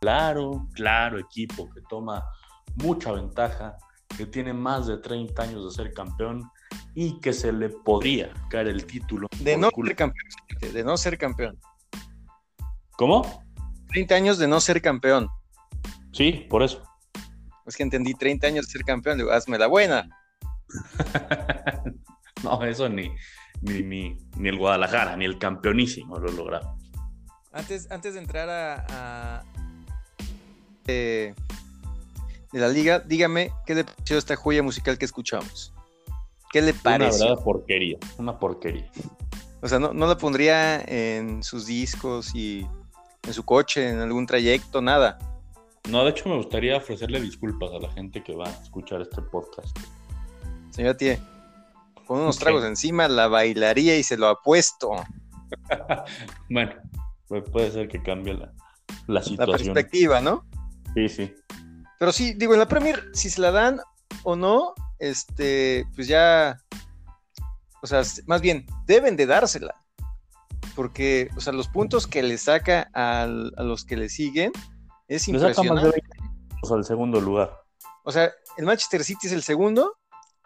Claro, 0.00 0.66
claro 0.74 1.20
equipo 1.20 1.70
que 1.72 1.80
toma 1.88 2.24
mucha 2.74 3.12
ventaja, 3.12 3.76
que 4.18 4.26
tiene 4.26 4.52
más 4.52 4.88
de 4.88 4.98
30 4.98 5.40
años 5.40 5.64
de 5.64 5.70
ser 5.70 5.94
campeón 5.94 6.50
y 6.96 7.20
que 7.20 7.32
se 7.32 7.52
le 7.52 7.68
podría 7.68 8.34
caer 8.48 8.66
el 8.66 8.84
título. 8.84 9.28
De 9.38 9.56
no 9.56 9.70
ser 9.70 9.94
campeón, 9.94 10.26
de 10.72 10.82
no 10.82 10.96
ser 10.96 11.18
campeón. 11.18 11.56
¿Cómo? 12.96 13.44
30 13.90 14.14
años 14.16 14.38
de 14.38 14.48
no 14.48 14.58
ser 14.58 14.82
campeón. 14.82 15.28
Sí, 16.10 16.48
por 16.50 16.64
eso. 16.64 16.82
Es 17.64 17.76
que 17.76 17.84
entendí 17.84 18.14
30 18.14 18.48
años 18.48 18.66
de 18.66 18.72
ser 18.72 18.82
campeón, 18.82 19.18
digo, 19.18 19.30
hazme 19.30 19.56
la 19.56 19.68
buena. 19.68 20.08
no, 22.44 22.64
eso 22.64 22.88
ni, 22.88 23.10
ni, 23.62 23.82
ni, 24.36 24.48
el 24.48 24.56
Guadalajara, 24.56 25.16
ni 25.16 25.24
el 25.24 25.38
campeonísimo 25.38 26.18
lo 26.18 26.30
lograron. 26.32 26.78
Antes, 27.52 27.90
antes 27.90 28.14
de 28.14 28.20
entrar 28.20 28.48
a, 28.50 29.42
eh, 30.86 31.34
de 32.52 32.60
la 32.60 32.68
liga, 32.68 33.00
dígame 33.00 33.52
qué 33.66 33.74
le 33.74 33.84
pareció 33.84 34.18
esta 34.18 34.36
joya 34.36 34.62
musical 34.62 34.98
que 34.98 35.04
escuchamos. 35.04 35.72
¿Qué 36.52 36.62
le 36.62 36.74
parece? 36.74 37.22
Una 37.22 37.30
verdad 37.30 37.44
porquería, 37.44 37.98
una 38.18 38.38
porquería. 38.38 38.90
O 39.62 39.68
sea, 39.68 39.78
no, 39.78 39.92
no 39.92 40.06
la 40.06 40.16
pondría 40.16 40.80
en 40.80 41.42
sus 41.42 41.66
discos 41.66 42.34
y 42.34 42.66
en 43.22 43.34
su 43.34 43.44
coche, 43.44 43.88
en 43.88 44.00
algún 44.00 44.26
trayecto, 44.26 44.80
nada. 44.80 45.18
No, 45.88 46.04
de 46.04 46.10
hecho 46.10 46.28
me 46.28 46.36
gustaría 46.36 46.76
ofrecerle 46.76 47.20
disculpas 47.20 47.70
a 47.72 47.78
la 47.78 47.90
gente 47.92 48.22
que 48.22 48.34
va 48.34 48.46
a 48.46 48.62
escuchar 48.62 49.00
este 49.00 49.22
podcast. 49.22 49.76
Señora 50.70 50.96
Tie, 50.96 51.20
con 52.06 52.20
unos 52.20 52.38
tragos 52.38 52.64
encima 52.64 53.08
la 53.08 53.28
bailaría 53.28 53.96
y 53.96 54.02
se 54.02 54.16
lo 54.16 54.28
apuesto. 54.28 54.90
bueno, 56.50 56.72
pues 57.28 57.44
puede 57.50 57.70
ser 57.70 57.88
que 57.88 58.02
cambie 58.02 58.34
la, 58.34 58.52
la 59.06 59.22
situación. 59.22 59.68
La 59.68 59.74
perspectiva, 59.74 60.20
¿no? 60.20 60.44
Sí, 60.94 61.08
sí. 61.08 61.34
Pero 61.98 62.12
sí, 62.12 62.34
digo, 62.34 62.54
en 62.54 62.60
la 62.60 62.68
Premier, 62.68 63.10
si 63.12 63.30
se 63.30 63.40
la 63.40 63.50
dan 63.50 63.80
o 64.22 64.34
no, 64.34 64.74
este, 64.98 65.86
pues 65.94 66.08
ya, 66.08 66.58
o 67.82 67.86
sea, 67.86 68.02
más 68.26 68.40
bien, 68.40 68.66
deben 68.86 69.16
de 69.16 69.26
dársela. 69.26 69.74
Porque, 70.74 71.28
o 71.36 71.40
sea, 71.40 71.52
los 71.52 71.68
puntos 71.68 72.06
que 72.06 72.22
le 72.22 72.38
saca 72.38 72.90
a 72.94 73.26
los 73.26 73.84
que 73.84 73.96
le 73.96 74.08
siguen 74.08 74.52
es 75.08 75.28
impresionante. 75.28 76.00
o 76.62 76.66
sea, 76.66 76.76
el 76.76 76.84
segundo 76.84 77.20
lugar. 77.20 77.54
O 78.04 78.12
sea, 78.12 78.30
el 78.56 78.64
Manchester 78.64 79.04
City 79.04 79.26
es 79.26 79.32
el 79.32 79.42
segundo, 79.42 79.98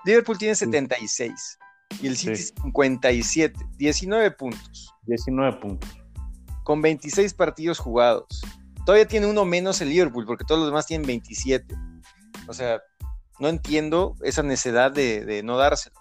Liverpool 0.05 0.39
tiene 0.39 0.55
76 0.55 1.59
y 2.03 2.07
el 2.07 2.17
City 2.17 2.37
57, 2.37 3.59
19 3.77 4.31
puntos. 4.33 4.95
19 5.07 5.57
puntos. 5.59 5.91
Con 6.63 6.83
26 6.83 7.35
partidos 7.35 7.79
jugados. 7.79 8.43
Todavía 8.85 9.07
tiene 9.07 9.27
uno 9.27 9.45
menos 9.45 9.81
el 9.81 9.89
Liverpool 9.89 10.27
porque 10.27 10.45
todos 10.45 10.61
los 10.61 10.69
demás 10.69 10.87
tienen 10.87 11.07
27. 11.07 11.75
O 12.47 12.53
sea, 12.53 12.83
no 13.39 13.49
entiendo 13.49 14.15
esa 14.23 14.43
necesidad 14.43 14.93
de, 14.93 15.25
de 15.25 15.43
no 15.43 15.57
dárselo. 15.57 15.97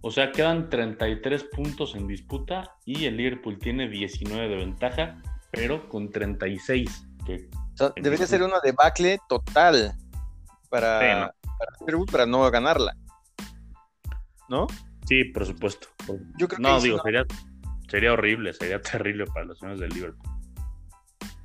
O 0.00 0.10
sea, 0.10 0.32
quedan 0.32 0.68
33 0.68 1.44
puntos 1.44 1.94
en 1.94 2.08
disputa 2.08 2.74
y 2.84 3.04
el 3.04 3.16
Liverpool 3.16 3.58
tiene 3.58 3.88
19 3.88 4.48
de 4.48 4.56
ventaja, 4.56 5.22
pero 5.52 5.88
con 5.88 6.10
36. 6.10 7.06
Que 7.24 7.48
debería 8.00 8.26
ser 8.26 8.42
una 8.42 8.58
debacle 8.60 9.18
total 9.28 9.96
para, 10.68 11.00
Liverpool 11.00 11.41
para 12.10 12.26
no 12.26 12.50
ganarla. 12.50 12.96
¿No? 14.48 14.66
Sí, 15.06 15.24
por 15.24 15.46
supuesto. 15.46 15.88
Yo 16.38 16.48
creo 16.48 16.60
no, 16.60 16.80
digo, 16.80 17.00
Sería, 17.02 17.24
sería 17.88 18.12
horrible, 18.12 18.52
sería 18.52 18.80
terrible 18.80 19.26
para 19.26 19.46
los 19.46 19.58
señores 19.58 19.80
del 19.80 19.90
Liverpool. 19.90 20.30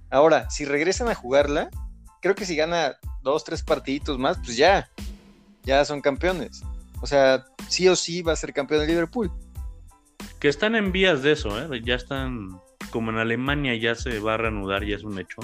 Ahora, 0.10 0.50
si 0.50 0.66
regresan 0.66 1.10
a 1.10 1.16
jugarla, 1.16 1.70
creo 2.22 2.36
que 2.36 2.46
si 2.46 2.56
gana 2.56 2.96
dos, 3.22 3.44
tres 3.44 3.64
partiditos 3.64 4.18
más, 4.18 4.38
pues 4.38 4.56
ya, 4.56 4.90
ya 5.64 5.84
son 5.86 6.02
campeones. 6.02 6.64
O 7.02 7.08
sea, 7.08 7.46
sí 7.68 7.88
o 7.88 7.96
sí 7.96 8.22
va 8.22 8.34
a 8.34 8.38
ser 8.38 8.54
campeón 8.54 8.82
de 8.82 8.88
Liverpool. 8.88 9.32
Que 10.40 10.48
están 10.48 10.76
en 10.76 10.92
vías 10.92 11.24
de 11.24 11.34
eso, 11.34 11.60
¿eh? 11.60 11.82
Ya 11.84 11.96
están, 11.96 12.60
como 12.92 13.12
en 13.12 13.18
Alemania 13.18 13.76
ya 13.76 13.96
se 13.96 14.20
va 14.20 14.36
a 14.36 14.38
reanudar, 14.38 14.86
ya 14.86 14.96
es 14.96 15.04
un 15.04 15.20
hecho. 15.20 15.42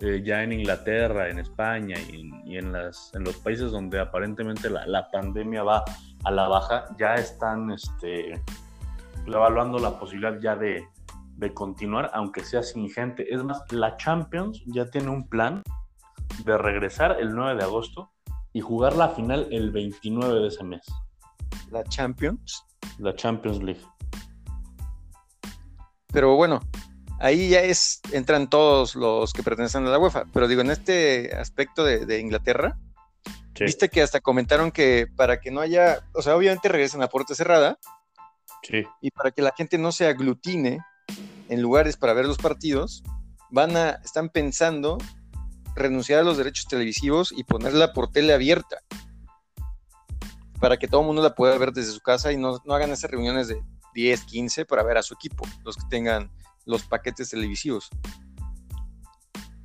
Eh, 0.00 0.22
ya 0.24 0.42
en 0.42 0.52
Inglaterra, 0.52 1.28
en 1.28 1.38
España 1.38 1.94
y, 1.98 2.56
en, 2.56 2.72
las, 2.72 3.12
en 3.14 3.22
los 3.22 3.36
países 3.36 3.70
donde 3.70 4.00
aparentemente 4.00 4.70
la, 4.70 5.08
pandemia 5.10 5.62
va 5.62 5.84
a 6.24 6.30
la 6.30 6.48
baja, 6.48 6.86
ya 6.98 7.16
están 7.16 7.70
este, 7.70 8.42
evaluando 9.26 9.78
la 9.78 9.98
posibilidad 9.98 10.40
ya 10.40 10.56
de, 10.56 10.88
de 11.36 11.52
continuar, 11.52 12.10
aunque 12.14 12.42
sea 12.44 12.62
sin 12.62 12.88
gente. 12.88 13.26
Es 13.32 13.44
más, 13.44 13.62
la 13.72 13.98
Champions 13.98 14.62
ya 14.66 14.86
tiene 14.86 15.10
un 15.10 15.28
plan 15.28 15.62
de 16.46 16.56
regresar 16.56 17.18
el 17.20 17.34
9 17.34 17.56
de 17.56 17.64
agosto 17.64 18.10
y 18.54 18.60
jugar 18.60 18.96
la 18.96 19.10
final 19.10 19.48
el 19.50 19.70
29 19.70 20.40
de 20.40 20.46
ese 20.48 20.64
mes. 20.64 20.82
¿La 21.70 21.84
Champions? 21.84 22.64
La 22.98 23.14
Champions 23.14 23.62
League. 23.62 23.82
Pero 26.12 26.36
bueno, 26.36 26.60
ahí 27.20 27.50
ya 27.50 27.60
es, 27.60 28.00
entran 28.12 28.50
todos 28.50 28.96
los 28.96 29.32
que 29.32 29.42
pertenecen 29.42 29.86
a 29.86 29.90
la 29.90 29.98
UEFA. 29.98 30.24
Pero 30.32 30.48
digo, 30.48 30.62
en 30.62 30.70
este 30.70 31.34
aspecto 31.36 31.84
de, 31.84 32.18
Inglaterra, 32.18 32.78
viste 33.58 33.88
que 33.88 34.02
hasta 34.02 34.20
comentaron 34.20 34.72
que 34.72 35.06
para 35.16 35.40
que 35.40 35.50
no 35.50 35.60
haya, 35.60 36.00
o 36.14 36.22
sea, 36.22 36.36
obviamente 36.36 36.68
regresan 36.68 37.02
a 37.02 37.08
puerta 37.08 37.34
cerrada. 37.34 37.78
Sí. 38.62 38.84
Y 39.00 39.10
para 39.10 39.30
que 39.30 39.42
la 39.42 39.52
gente 39.56 39.78
no 39.78 39.92
se 39.92 40.06
aglutine 40.06 40.80
en 41.48 41.62
lugares 41.62 41.96
para 41.96 42.12
ver 42.12 42.26
los 42.26 42.38
partidos, 42.38 43.02
van 43.50 43.76
a, 43.76 43.90
están 44.04 44.28
pensando 44.28 44.98
renunciar 45.74 46.20
a 46.20 46.24
los 46.24 46.36
derechos 46.36 46.66
televisivos 46.66 47.32
y 47.36 47.44
ponerla 47.44 47.92
por 47.92 48.10
tele 48.10 48.32
abierta 48.32 48.78
para 50.60 50.76
que 50.76 50.88
todo 50.88 51.00
el 51.00 51.06
mundo 51.06 51.22
la 51.22 51.34
pueda 51.34 51.56
ver 51.56 51.72
desde 51.72 51.92
su 51.92 52.00
casa 52.00 52.32
y 52.32 52.36
no, 52.36 52.60
hagan 52.68 52.90
esas 52.90 53.10
reuniones 53.10 53.48
de 53.48 53.62
10, 53.94 54.24
15 54.24 54.64
para 54.66 54.82
ver 54.82 54.98
a 54.98 55.02
su 55.02 55.14
equipo, 55.14 55.44
los 55.64 55.76
que 55.76 55.84
tengan 55.88 56.30
los 56.70 56.84
paquetes 56.84 57.30
televisivos. 57.30 57.90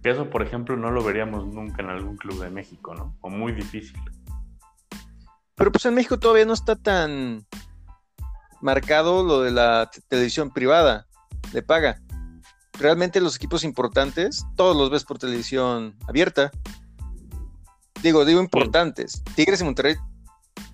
Eso, 0.04 0.30
por 0.30 0.44
ejemplo, 0.44 0.76
no 0.76 0.92
lo 0.92 1.04
veríamos 1.04 1.48
nunca 1.48 1.82
en 1.82 1.90
algún 1.90 2.18
club 2.18 2.42
de 2.42 2.50
México, 2.50 2.94
¿no? 2.94 3.18
O 3.22 3.30
muy 3.30 3.54
difícil. 3.54 4.00
Pero 5.56 5.72
pues 5.72 5.86
en 5.86 5.96
México 5.96 6.20
todavía 6.20 6.46
no 6.46 6.54
está 6.54 6.76
tan 6.76 7.46
marcado 8.62 9.24
lo 9.24 9.42
de 9.42 9.52
la 9.52 9.90
televisión 10.10 10.52
privada, 10.52 11.08
de 11.54 11.64
paga 11.64 12.02
realmente 12.80 13.22
los 13.22 13.36
equipos 13.36 13.64
importantes, 13.64 14.46
todos 14.56 14.76
los 14.76 14.90
ves 14.90 15.04
por 15.04 15.18
televisión 15.18 15.96
abierta. 16.08 16.52
Digo, 18.02 18.26
digo 18.26 18.40
importantes. 18.40 19.24
Tigres 19.36 19.62
y 19.62 19.64
Monterrey, 19.64 19.96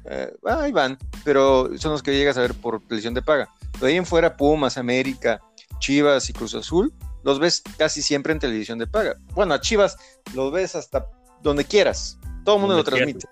eh, 0.06 0.34
ahí 0.46 0.72
van, 0.72 0.98
pero 1.24 1.70
son 1.78 1.92
los 1.92 2.04
que 2.04 2.14
llegas 2.14 2.38
a 2.38 2.42
ver 2.42 2.54
por 2.56 2.82
televisión 2.82 3.14
de 3.14 3.22
paga. 3.22 3.50
De 3.80 3.88
ahí 3.88 3.96
en 3.96 4.06
fuera, 4.06 4.36
Pumas, 4.36 4.78
América, 4.78 5.42
Chivas 5.80 6.30
y 6.30 6.34
Cruz 6.34 6.56
Azul, 6.56 6.94
los 7.24 7.40
ves 7.40 7.62
casi 7.78 8.02
siempre 8.02 8.34
en 8.34 8.40
televisión 8.40 8.80
de 8.80 8.88
paga. 8.88 9.18
Bueno, 9.34 9.54
a 9.54 9.62
Chivas 9.62 9.98
los 10.34 10.52
ves 10.52 10.76
hasta 10.76 11.08
donde 11.42 11.66
quieras. 11.66 12.20
Todo 12.44 12.56
el 12.56 12.62
mundo 12.62 12.76
lo 12.76 12.84
transmite. 12.84 13.28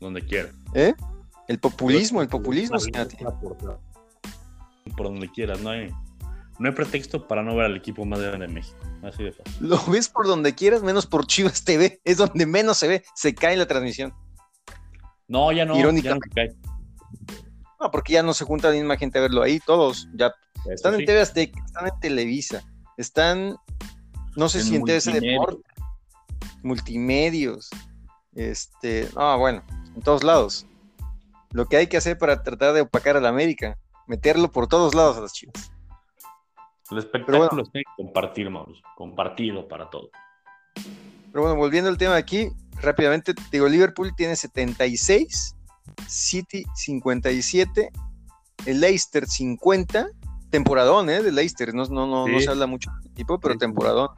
donde 0.00 0.24
quiera. 0.24 0.50
¿Eh? 0.74 0.94
El 1.48 1.58
populismo, 1.58 2.22
el 2.22 2.28
populismo, 2.28 2.78
Por 4.96 5.06
donde 5.06 5.30
quieras, 5.30 5.60
no 5.60 5.70
hay 5.70 5.92
no 6.58 6.68
hay 6.68 6.74
pretexto 6.74 7.26
para 7.26 7.42
no 7.42 7.54
ver 7.54 7.66
al 7.66 7.76
equipo 7.76 8.04
más 8.04 8.20
grande 8.20 8.46
de 8.46 8.52
México. 8.52 8.78
Así 9.02 9.22
de 9.22 9.32
fácil. 9.32 9.54
Lo 9.60 9.78
ves 9.86 10.08
por 10.08 10.26
donde 10.26 10.54
quieras, 10.54 10.82
menos 10.82 11.06
por 11.06 11.26
Chivas 11.26 11.64
TV. 11.64 12.00
Es 12.04 12.16
donde 12.16 12.46
menos 12.46 12.78
se 12.78 12.88
ve. 12.88 13.04
Se 13.14 13.34
cae 13.34 13.56
la 13.56 13.66
transmisión. 13.66 14.14
No, 15.28 15.52
ya 15.52 15.64
no. 15.64 15.78
Irónica. 15.78 16.10
Ya 16.10 16.14
no 16.14 16.20
se 16.22 16.30
cae. 16.30 16.56
No, 17.78 17.90
porque 17.90 18.14
ya 18.14 18.22
no 18.22 18.32
se 18.32 18.44
junta 18.44 18.68
la 18.70 18.74
misma 18.74 18.96
gente 18.96 19.18
a 19.18 19.22
verlo 19.22 19.42
ahí. 19.42 19.60
Todos 19.60 20.08
ya 20.14 20.32
están 20.70 20.94
en 20.94 21.04
TV 21.04 21.20
Azteca, 21.20 21.64
están 21.64 21.86
en 21.86 22.00
Televisa, 22.00 22.64
están, 22.96 23.56
no 24.36 24.48
sé 24.48 24.62
si 24.62 24.76
en 24.76 24.84
TV 24.84 25.00
Deporte, 25.20 25.62
multimedios. 26.62 27.70
Este, 28.34 29.08
no, 29.14 29.38
bueno, 29.38 29.62
en 29.94 30.02
todos 30.02 30.22
lados. 30.22 30.66
Lo 31.52 31.66
que 31.66 31.78
hay 31.78 31.86
que 31.86 31.96
hacer 31.96 32.18
para 32.18 32.42
tratar 32.42 32.74
de 32.74 32.82
opacar 32.82 33.16
a 33.16 33.20
la 33.20 33.30
América, 33.30 33.78
meterlo 34.06 34.50
por 34.50 34.66
todos 34.66 34.94
lados 34.94 35.16
a 35.16 35.20
las 35.22 35.32
chivas. 35.32 35.72
El 36.90 36.98
espectáculo 36.98 37.48
bueno, 37.48 37.64
que 37.72 37.82
compartir, 37.96 38.48
compartido 38.96 39.66
para 39.66 39.88
todos. 39.90 40.10
Pero 40.74 41.42
bueno, 41.42 41.56
volviendo 41.56 41.90
al 41.90 41.98
tema 41.98 42.16
aquí, 42.16 42.50
rápidamente, 42.80 43.34
digo, 43.50 43.68
Liverpool 43.68 44.14
tiene 44.16 44.36
76, 44.36 45.56
City 46.06 46.64
57, 46.74 47.90
el 48.66 48.80
Leicester 48.80 49.26
50, 49.26 50.08
temporadón, 50.56 51.10
¿eh? 51.10 51.22
De 51.22 51.32
Leicester, 51.32 51.74
no, 51.74 51.84
no, 51.84 52.26
no, 52.26 52.40
se 52.40 52.48
habla 52.48 52.66
mucho 52.66 52.90
del 53.02 53.12
equipo, 53.12 53.38
pero 53.38 53.58
temporadón. 53.58 54.08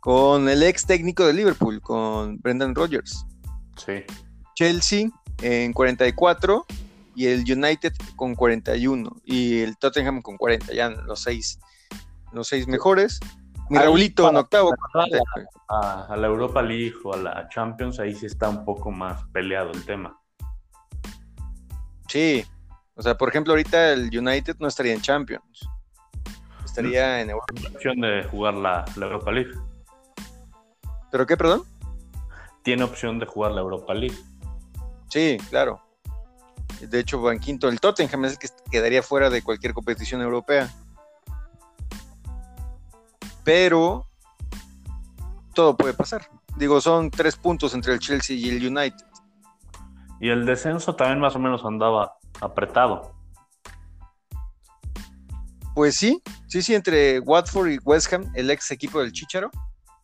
Con 0.00 0.48
el 0.48 0.64
ex 0.64 0.84
técnico 0.84 1.24
de 1.24 1.32
Liverpool, 1.32 1.80
con 1.80 2.38
Brendan 2.38 2.74
Rodgers. 2.74 3.24
Sí. 3.76 4.02
Chelsea 4.56 5.08
en 5.40 5.72
44 5.72 6.66
y 7.14 7.26
el 7.26 7.40
United 7.40 7.92
con 8.16 8.34
41 8.34 9.20
y 9.24 9.60
el 9.60 9.76
Tottenham 9.76 10.20
con 10.20 10.36
40, 10.36 10.74
ya 10.74 10.90
los 10.90 11.22
seis 11.22 11.60
los 12.32 12.48
seis 12.48 12.66
mejores. 12.66 13.20
Mi 13.70 13.78
Raulito 13.78 14.28
en 14.28 14.36
octavo. 14.36 14.74
A, 15.68 16.06
a, 16.08 16.16
la 16.16 16.26
Europa 16.26 16.60
League 16.60 16.94
o 17.04 17.14
a 17.14 17.18
la 17.18 17.48
Champions, 17.48 18.00
ahí 18.00 18.14
sí 18.16 18.26
está 18.26 18.48
un 18.48 18.64
poco 18.64 18.90
más 18.90 19.24
peleado 19.32 19.70
el 19.70 19.84
tema. 19.84 20.18
Sí, 22.08 22.44
o 22.94 23.02
sea, 23.02 23.16
por 23.16 23.28
ejemplo, 23.28 23.52
ahorita 23.52 23.92
el 23.92 24.16
United 24.16 24.56
no 24.58 24.68
estaría 24.68 24.92
en 24.92 25.00
Champions. 25.00 25.68
Estaría 26.64 27.20
en 27.20 27.30
Europa. 27.30 27.54
La 27.62 27.70
opción 27.70 28.00
de 28.00 28.24
jugar 28.24 28.54
la, 28.54 28.84
Europa 28.96 29.32
League. 29.32 29.52
¿Pero 31.10 31.26
qué, 31.26 31.36
perdón? 31.36 31.64
Tiene 32.62 32.84
opción 32.84 33.18
de 33.18 33.26
jugar 33.26 33.52
la 33.52 33.60
Europa 33.60 33.92
League. 33.94 34.16
Sí, 35.08 35.38
claro. 35.50 35.80
De 36.80 36.98
hecho, 36.98 37.20
va 37.20 37.32
en 37.32 37.38
quinto. 37.38 37.68
El 37.68 37.80
Tottenham 37.80 38.24
es 38.24 38.32
el 38.32 38.38
que 38.38 38.48
quedaría 38.70 39.02
fuera 39.02 39.30
de 39.30 39.42
cualquier 39.42 39.74
competición 39.74 40.20
europea. 40.20 40.70
Pero 43.44 44.06
todo 45.54 45.76
puede 45.76 45.94
pasar. 45.94 46.28
Digo, 46.56 46.80
son 46.80 47.10
tres 47.10 47.36
puntos 47.36 47.74
entre 47.74 47.94
el 47.94 47.98
Chelsea 47.98 48.36
y 48.36 48.48
el 48.48 48.66
United. 48.66 49.04
Y 50.20 50.28
el 50.28 50.46
descenso 50.46 50.94
también 50.94 51.20
más 51.20 51.34
o 51.34 51.38
menos 51.38 51.64
andaba 51.64 52.14
apretado. 52.42 53.14
Pues 55.74 55.96
sí, 55.96 56.22
sí, 56.48 56.60
sí, 56.60 56.74
entre 56.74 57.20
Watford 57.20 57.70
y 57.70 57.78
West 57.78 58.12
Ham, 58.12 58.30
el 58.34 58.50
ex 58.50 58.70
equipo 58.70 59.00
del 59.00 59.12
Chicharo. 59.12 59.50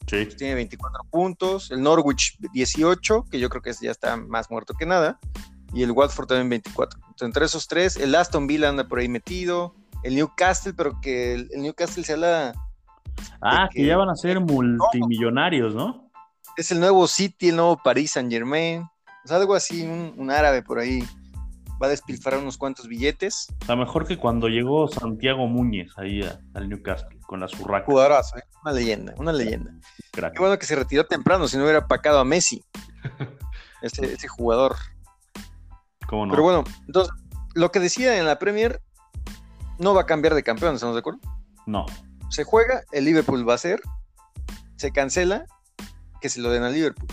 Sí. 0.07 0.27
tiene 0.39 0.55
24 0.55 1.05
puntos. 1.11 1.71
El 1.71 1.83
Norwich 1.83 2.39
18, 2.55 3.27
que 3.31 3.39
yo 3.39 3.51
creo 3.51 3.61
que 3.61 3.73
ya 3.79 3.91
está 3.91 4.17
más 4.17 4.51
muerto 4.51 4.73
que 4.73 4.87
nada. 4.87 5.19
Y 5.75 5.83
el 5.83 5.91
Watford 5.91 6.27
también 6.27 6.49
24. 6.49 6.99
Entonces, 6.99 7.27
entre 7.27 7.45
esos 7.45 7.69
tres, 7.69 7.97
el 7.97 8.15
Aston 8.15 8.47
Villa 8.47 8.71
anda 8.71 8.89
por 8.89 9.01
ahí 9.01 9.09
metido. 9.09 9.75
El 10.03 10.15
Newcastle, 10.15 10.73
pero 10.73 10.99
que 11.03 11.35
el, 11.35 11.49
Newcastle 11.59 12.05
se 12.05 12.15
habla. 12.15 12.55
Ah, 13.43 13.69
que, 13.71 13.85
ya 13.85 13.99
van 13.99 14.09
a 14.09 14.15
ser 14.15 14.41
multimillonarios, 14.41 15.75
¿no? 15.75 16.11
Es 16.57 16.73
el 16.73 16.81
nuevo 16.81 17.07
City, 17.07 17.51
el 17.51 17.57
nuevo 17.57 17.79
Paris 17.85 18.13
Saint 18.13 18.33
Germain. 18.33 18.83
O 19.25 19.29
sea, 19.29 19.37
algo 19.37 19.55
así, 19.55 19.83
un 19.83 20.31
árabe 20.31 20.63
por 20.63 20.79
ahí 20.79 21.03
va 21.81 21.87
a 21.87 21.91
despilfarrar 21.91 22.41
unos 22.41 22.59
cuantos 22.59 22.89
billetes. 22.89 23.49
Sea, 23.65 23.77
mejor 23.77 24.07
que 24.07 24.19
cuando 24.19 24.49
llegó 24.49 24.89
Santiago 24.89 25.47
Muñez 25.47 25.91
ahí 25.97 26.21
al 26.55 26.69
Newcastle 26.69 27.19
con 27.27 27.41
la 27.41 27.49
Zurraca. 27.49 27.87
Jugadorazo, 27.87 28.39
¿eh? 28.39 28.43
una 28.63 28.73
leyenda, 28.73 29.15
una 29.17 29.33
leyenda. 29.33 29.73
Qué 30.13 30.39
bueno 30.39 30.59
que 30.59 30.67
se 30.67 30.75
retiró 30.75 31.07
temprano, 31.07 31.47
si 31.47 31.57
no 31.57 31.65
hubiera 31.65 31.87
pacado 31.87 32.19
a 32.19 32.25
Messi. 32.25 32.65
ese, 33.83 34.29
jugador. 34.29 34.77
¿Cómo 36.07 36.27
no? 36.27 36.33
Pero 36.33 36.43
bueno, 36.43 36.65
entonces, 36.87 37.15
lo 37.55 37.71
que 37.71 37.81
decía 37.81 38.19
en 38.19 38.27
la 38.27 38.39
Premier 38.39 38.81
no 39.79 39.95
va 39.95 40.03
a 40.03 40.07
cambiar 40.07 40.35
de 40.35 40.43
campeón, 40.43 40.75
¿estamos 40.75 40.95
de 40.95 41.01
acuerdo? 41.01 41.21
No. 41.67 41.87
Se 42.31 42.45
juega, 42.45 42.83
el 42.93 43.05
Liverpool 43.05 43.49
va 43.49 43.55
a 43.55 43.59
ser, 43.59 43.81
se 44.77 44.91
cancela, 44.91 45.47
que 46.21 46.29
se 46.29 46.41
lo 46.41 46.51
den 46.51 46.63
al 46.63 46.73
Liverpool. 46.73 47.09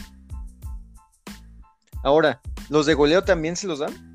Ahora, 2.04 2.42
¿los 2.70 2.86
de 2.86 2.94
goleo 2.94 3.24
también 3.24 3.56
se 3.56 3.68
los 3.68 3.80
dan? 3.80 4.15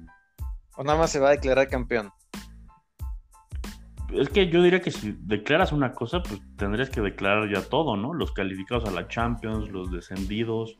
¿O 0.81 0.83
nada 0.83 0.99
más 0.99 1.11
se 1.11 1.21
va 1.21 1.29
a 1.29 1.33
declarar 1.33 1.69
campeón? 1.69 2.11
Es 4.15 4.31
que 4.31 4.49
yo 4.49 4.63
diría 4.63 4.81
que 4.81 4.91
si 4.91 5.15
declaras 5.21 5.73
una 5.73 5.93
cosa, 5.93 6.23
pues 6.23 6.41
tendrías 6.57 6.89
que 6.89 7.03
declarar 7.03 7.53
ya 7.55 7.61
todo, 7.61 7.99
¿no? 7.99 8.15
Los 8.15 8.33
calificados 8.33 8.89
a 8.89 8.91
la 8.91 9.07
Champions, 9.07 9.69
los 9.71 9.93
descendidos. 9.93 10.79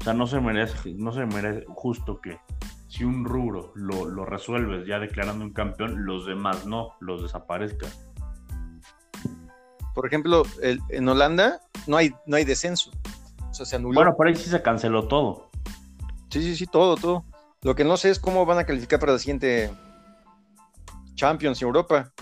O 0.00 0.04
sea, 0.04 0.14
no 0.14 0.28
se 0.28 0.40
merece, 0.40 0.94
no 0.94 1.10
se 1.10 1.26
merece 1.26 1.64
justo 1.66 2.20
que 2.20 2.38
si 2.86 3.02
un 3.02 3.24
rubro 3.24 3.72
lo, 3.74 4.24
resuelves 4.24 4.86
ya 4.86 5.00
declarando 5.00 5.44
un 5.44 5.52
campeón, 5.52 6.06
los 6.06 6.26
demás 6.26 6.64
no, 6.64 6.92
los 7.00 7.22
desaparezcan. 7.22 7.90
Por 9.96 10.06
ejemplo, 10.06 10.44
en 10.62 11.08
Holanda 11.08 11.60
no 11.88 11.96
hay, 11.96 12.14
no 12.26 12.36
hay 12.36 12.44
descenso. 12.44 12.92
O 13.50 13.52
sea, 13.52 13.66
se 13.66 13.74
anuló. 13.74 13.96
Bueno, 13.96 14.14
por 14.16 14.28
ahí 14.28 14.36
sí 14.36 14.48
se 14.48 14.62
canceló 14.62 15.08
todo. 15.08 15.50
Sí, 16.30 16.40
sí, 16.40 16.54
sí, 16.54 16.66
todo, 16.68 16.94
todo. 16.94 17.24
Lo 17.64 17.74
que 17.74 17.82
no 17.82 17.96
sé 17.96 18.10
es 18.10 18.20
cómo 18.20 18.44
van 18.44 18.58
a 18.58 18.64
calificar 18.64 19.00
para 19.00 19.12
la 19.12 19.18
siguiente 19.18 19.72
Champions 21.14 21.62
Europa. 21.62 22.12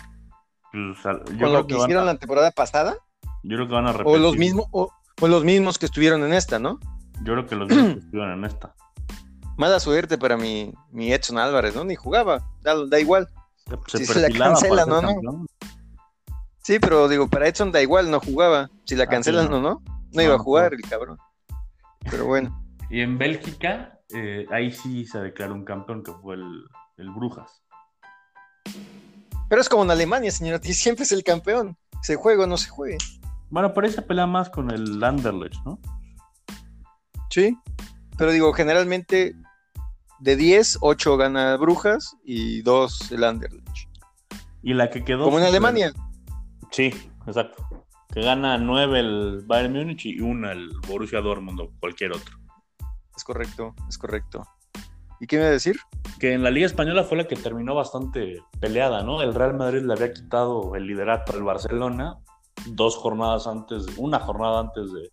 Pues, 0.71 0.99
Con 1.03 1.53
lo 1.53 1.67
que, 1.67 1.77
hicieron 1.77 2.07
la 2.07 2.17
temporada 2.17 2.53
pasada. 2.53 2.97
Yo 3.43 3.57
creo 3.57 3.67
que 3.67 3.75
van 3.75 3.87
a 3.89 3.93
repetir. 3.93 4.15
O 4.15 4.19
los, 4.19 4.37
mismos, 4.37 4.67
o, 4.71 4.91
los 5.21 5.45
mismos 5.45 5.79
que 5.79 5.87
estuvieron 5.87 6.23
en 6.23 6.33
esta, 6.33 6.61
¿no? 6.61 6.79
Yo 7.25 7.33
creo 7.35 7.47
que 7.47 7.57
los 7.57 7.69
mismos 7.69 7.95
que 7.95 7.99
estuvieron 8.05 8.39
en 8.39 8.45
esta. 8.45 8.75
Mala 9.57 9.81
suerte 9.81 10.17
para 10.17 10.37
mi, 10.37 10.73
mi 10.93 11.13
Edson 11.13 11.39
Álvarez, 11.39 11.75
¿no? 11.75 11.85
Ni 11.85 11.97
jugaba, 11.97 12.49
da, 12.63 13.01
igual. 13.01 13.29
si 13.89 14.07
se 14.07 14.21
la 14.21 14.31
cancela, 14.31 14.87
¿no? 14.87 15.03
no. 15.03 15.47
Sí, 16.63 16.79
pero 16.79 17.09
digo, 17.09 17.29
para 17.29 17.49
Edson 17.49 17.73
da 17.73 17.83
igual, 17.83 18.11
no 18.13 18.21
jugaba. 18.21 18.71
Si 18.85 18.95
la 18.95 19.09
cancelan 19.09 19.53
o 19.53 19.61
no, 19.61 19.83
no, 20.13 20.23
iba 20.23 20.37
a 20.37 20.39
jugar 20.39 20.73
el 20.73 20.83
cabrón. 20.83 21.19
Pero 22.09 22.27
bueno. 22.27 22.59
Y 22.91 23.01
en 23.01 23.17
Bélgica, 23.17 24.02
eh, 24.15 24.47
ahí 24.51 24.71
sí 24.71 25.07
se 25.07 25.19
declaró 25.21 25.55
un 25.55 25.65
campeón 25.65 26.03
que 26.03 26.13
fue 26.13 26.37
el, 26.37 27.11
Brujas. 27.11 27.63
Pero 29.49 29.61
es 29.61 29.69
como 29.69 29.83
en 29.85 29.91
Alemania, 29.91 30.31
señora, 30.31 30.59
siempre 30.63 31.05
es 31.05 31.13
el 31.13 31.25
campeón. 31.25 31.77
Se 32.03 32.17
juega 32.17 32.45
o 32.45 32.47
no 32.47 32.57
se 32.57 32.71
juegue. 32.71 32.99
Bueno, 33.51 33.75
parece 33.75 34.01
ahí 34.01 34.03
pelea 34.03 34.27
más 34.27 34.49
con 34.51 34.71
el 34.71 35.03
Anderlecht, 35.03 35.63
¿no? 35.65 35.79
Sí, 37.31 37.57
pero 38.17 38.33
digo, 38.33 38.53
generalmente 38.53 39.35
de 40.21 40.37
10, 40.37 40.79
8 40.81 41.17
gana 41.17 41.57
Brujas 41.57 42.17
y 42.25 42.63
2 42.63 43.13
el 43.13 43.25
Anderlecht. 43.25 43.89
Y 44.63 44.75
la 44.75 44.91
que 44.91 45.05
quedó. 45.05 45.25
Como 45.25 45.39
en 45.39 45.45
Alemania. 45.45 45.93
Sí, 46.71 46.93
exacto. 47.27 47.67
Que 48.13 48.23
gana 48.23 48.59
9 48.59 49.01
el 49.01 49.43
Bayern 49.47 49.73
Múnich 49.73 50.07
y 50.07 50.21
1 50.21 50.51
el 50.51 50.71
Borussia 50.87 51.21
Dortmund 51.21 51.61
o 51.61 51.71
cualquier 51.81 52.13
otro. 52.13 52.42
Es 53.17 53.25
correcto, 53.25 53.75
es 53.89 53.99
correcto. 53.99 54.47
¿Y 55.21 55.27
qué 55.27 55.37
me 55.37 55.43
iba 55.43 55.51
a 55.51 55.53
decir? 55.53 55.77
Que 56.19 56.33
en 56.33 56.43
la 56.43 56.51
Liga 56.51 56.67
Española 56.67 57.05
fue 57.05 57.17
la 57.17 57.29
que 57.29 57.37
terminó 57.37 57.75
bastante 57.75 58.43
peleada, 58.61 59.03
¿no? 59.03 59.23
El 59.23 59.35
Real 59.35 59.55
Madrid 59.55 59.83
le 59.83 59.93
había 59.93 60.13
quitado 60.13 60.75
el 60.75 60.87
liderato 60.87 61.33
al 61.33 61.43
Barcelona 61.45 62.19
dos 62.67 62.97
jornadas 62.97 63.47
antes, 63.47 63.87
una 63.97 64.19
jornada 64.19 64.61
antes 64.61 64.93
de, 64.93 65.11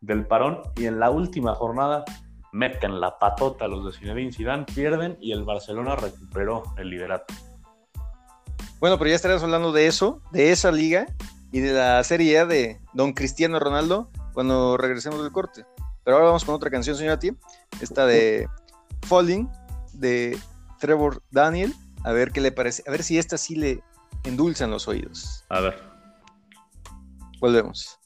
del 0.00 0.26
parón, 0.26 0.60
y 0.76 0.86
en 0.86 1.00
la 1.00 1.10
última 1.10 1.54
jornada 1.54 2.04
meten 2.52 3.00
la 3.00 3.18
patota 3.18 3.66
a 3.66 3.68
los 3.68 3.84
de 3.84 3.92
Zinedine 3.92 4.32
Zidane, 4.32 4.64
pierden 4.64 5.16
y 5.20 5.32
el 5.32 5.44
Barcelona 5.44 5.96
recuperó 5.96 6.64
el 6.76 6.90
liderato. 6.90 7.32
Bueno, 8.80 8.98
pero 8.98 9.10
ya 9.10 9.16
estaremos 9.16 9.42
hablando 9.42 9.72
de 9.72 9.86
eso, 9.86 10.22
de 10.32 10.52
esa 10.52 10.72
liga 10.72 11.06
y 11.52 11.60
de 11.60 11.72
la 11.72 12.02
Serie 12.02 12.38
A 12.38 12.46
de 12.46 12.80
Don 12.94 13.12
Cristiano 13.12 13.58
Ronaldo 13.58 14.10
cuando 14.32 14.76
regresemos 14.76 15.22
del 15.22 15.32
corte. 15.32 15.64
Pero 16.10 16.16
ahora 16.16 16.30
vamos 16.30 16.44
con 16.44 16.56
otra 16.56 16.70
canción, 16.70 16.96
señora 16.96 17.20
T. 17.20 17.36
Esta 17.80 18.04
de 18.04 18.48
Falling, 19.06 19.48
de 19.92 20.36
Trevor 20.80 21.22
Daniel. 21.30 21.72
A 22.02 22.10
ver 22.10 22.32
qué 22.32 22.40
le 22.40 22.50
parece. 22.50 22.82
A 22.88 22.90
ver 22.90 23.04
si 23.04 23.16
esta 23.16 23.38
sí 23.38 23.54
le 23.54 23.80
endulzan 24.24 24.72
los 24.72 24.88
oídos. 24.88 25.44
A 25.48 25.60
ver. 25.60 25.80
Volvemos. 27.38 27.99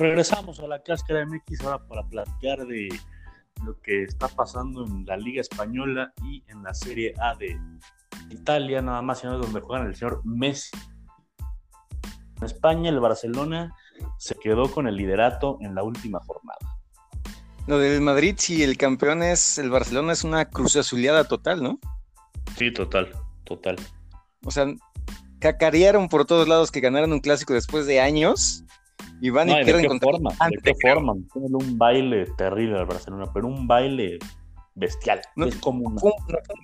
Regresamos 0.00 0.58
a 0.60 0.66
la 0.66 0.82
cáscara 0.82 1.26
MX 1.26 1.60
ahora 1.60 1.86
para 1.86 2.02
platicar 2.08 2.66
de 2.66 2.88
lo 3.66 3.78
que 3.82 4.04
está 4.04 4.28
pasando 4.28 4.86
en 4.86 5.04
la 5.04 5.18
Liga 5.18 5.42
Española 5.42 6.14
y 6.24 6.42
en 6.48 6.62
la 6.62 6.72
Serie 6.72 7.12
A 7.20 7.34
de 7.34 7.54
Italia, 8.30 8.80
nada 8.80 9.02
más 9.02 9.22
y 9.22 9.26
nada 9.26 9.36
donde 9.36 9.60
juegan 9.60 9.88
el 9.88 9.94
señor 9.94 10.22
Messi. 10.24 10.74
En 12.38 12.44
España, 12.44 12.88
el 12.88 12.98
Barcelona 12.98 13.76
se 14.16 14.36
quedó 14.36 14.70
con 14.70 14.88
el 14.88 14.96
liderato 14.96 15.58
en 15.60 15.74
la 15.74 15.82
última 15.82 16.18
jornada. 16.20 16.58
Lo 17.66 17.76
del 17.76 18.00
Madrid, 18.00 18.36
si 18.38 18.62
el 18.62 18.78
campeón 18.78 19.22
es 19.22 19.58
el 19.58 19.68
Barcelona, 19.68 20.14
es 20.14 20.24
una 20.24 20.46
cruz 20.46 20.76
azuleada 20.76 21.24
total, 21.24 21.62
¿no? 21.62 21.78
Sí, 22.56 22.72
total, 22.72 23.12
total. 23.44 23.76
O 24.46 24.50
sea, 24.50 24.64
cacarearon 25.40 26.08
por 26.08 26.24
todos 26.24 26.48
lados 26.48 26.70
que 26.70 26.80
ganaron 26.80 27.12
un 27.12 27.20
clásico 27.20 27.52
después 27.52 27.84
de 27.84 28.00
años 28.00 28.64
y 29.20 29.30
van 29.30 29.48
y 29.48 29.64
pierden 29.64 29.82
¿de 29.82 29.88
qué 29.88 29.98
forma? 29.98 30.30
¿De 30.30 30.58
qué 30.62 30.74
forma? 30.80 31.14
Tienen 31.32 31.54
un 31.54 31.78
baile 31.78 32.26
terrible 32.36 32.78
al 32.78 32.86
Barcelona, 32.86 33.30
pero 33.32 33.46
un 33.46 33.66
baile 33.66 34.18
bestial. 34.74 35.20
No, 35.36 35.46
es 35.46 35.56
como 35.56 35.88
un, 35.88 35.98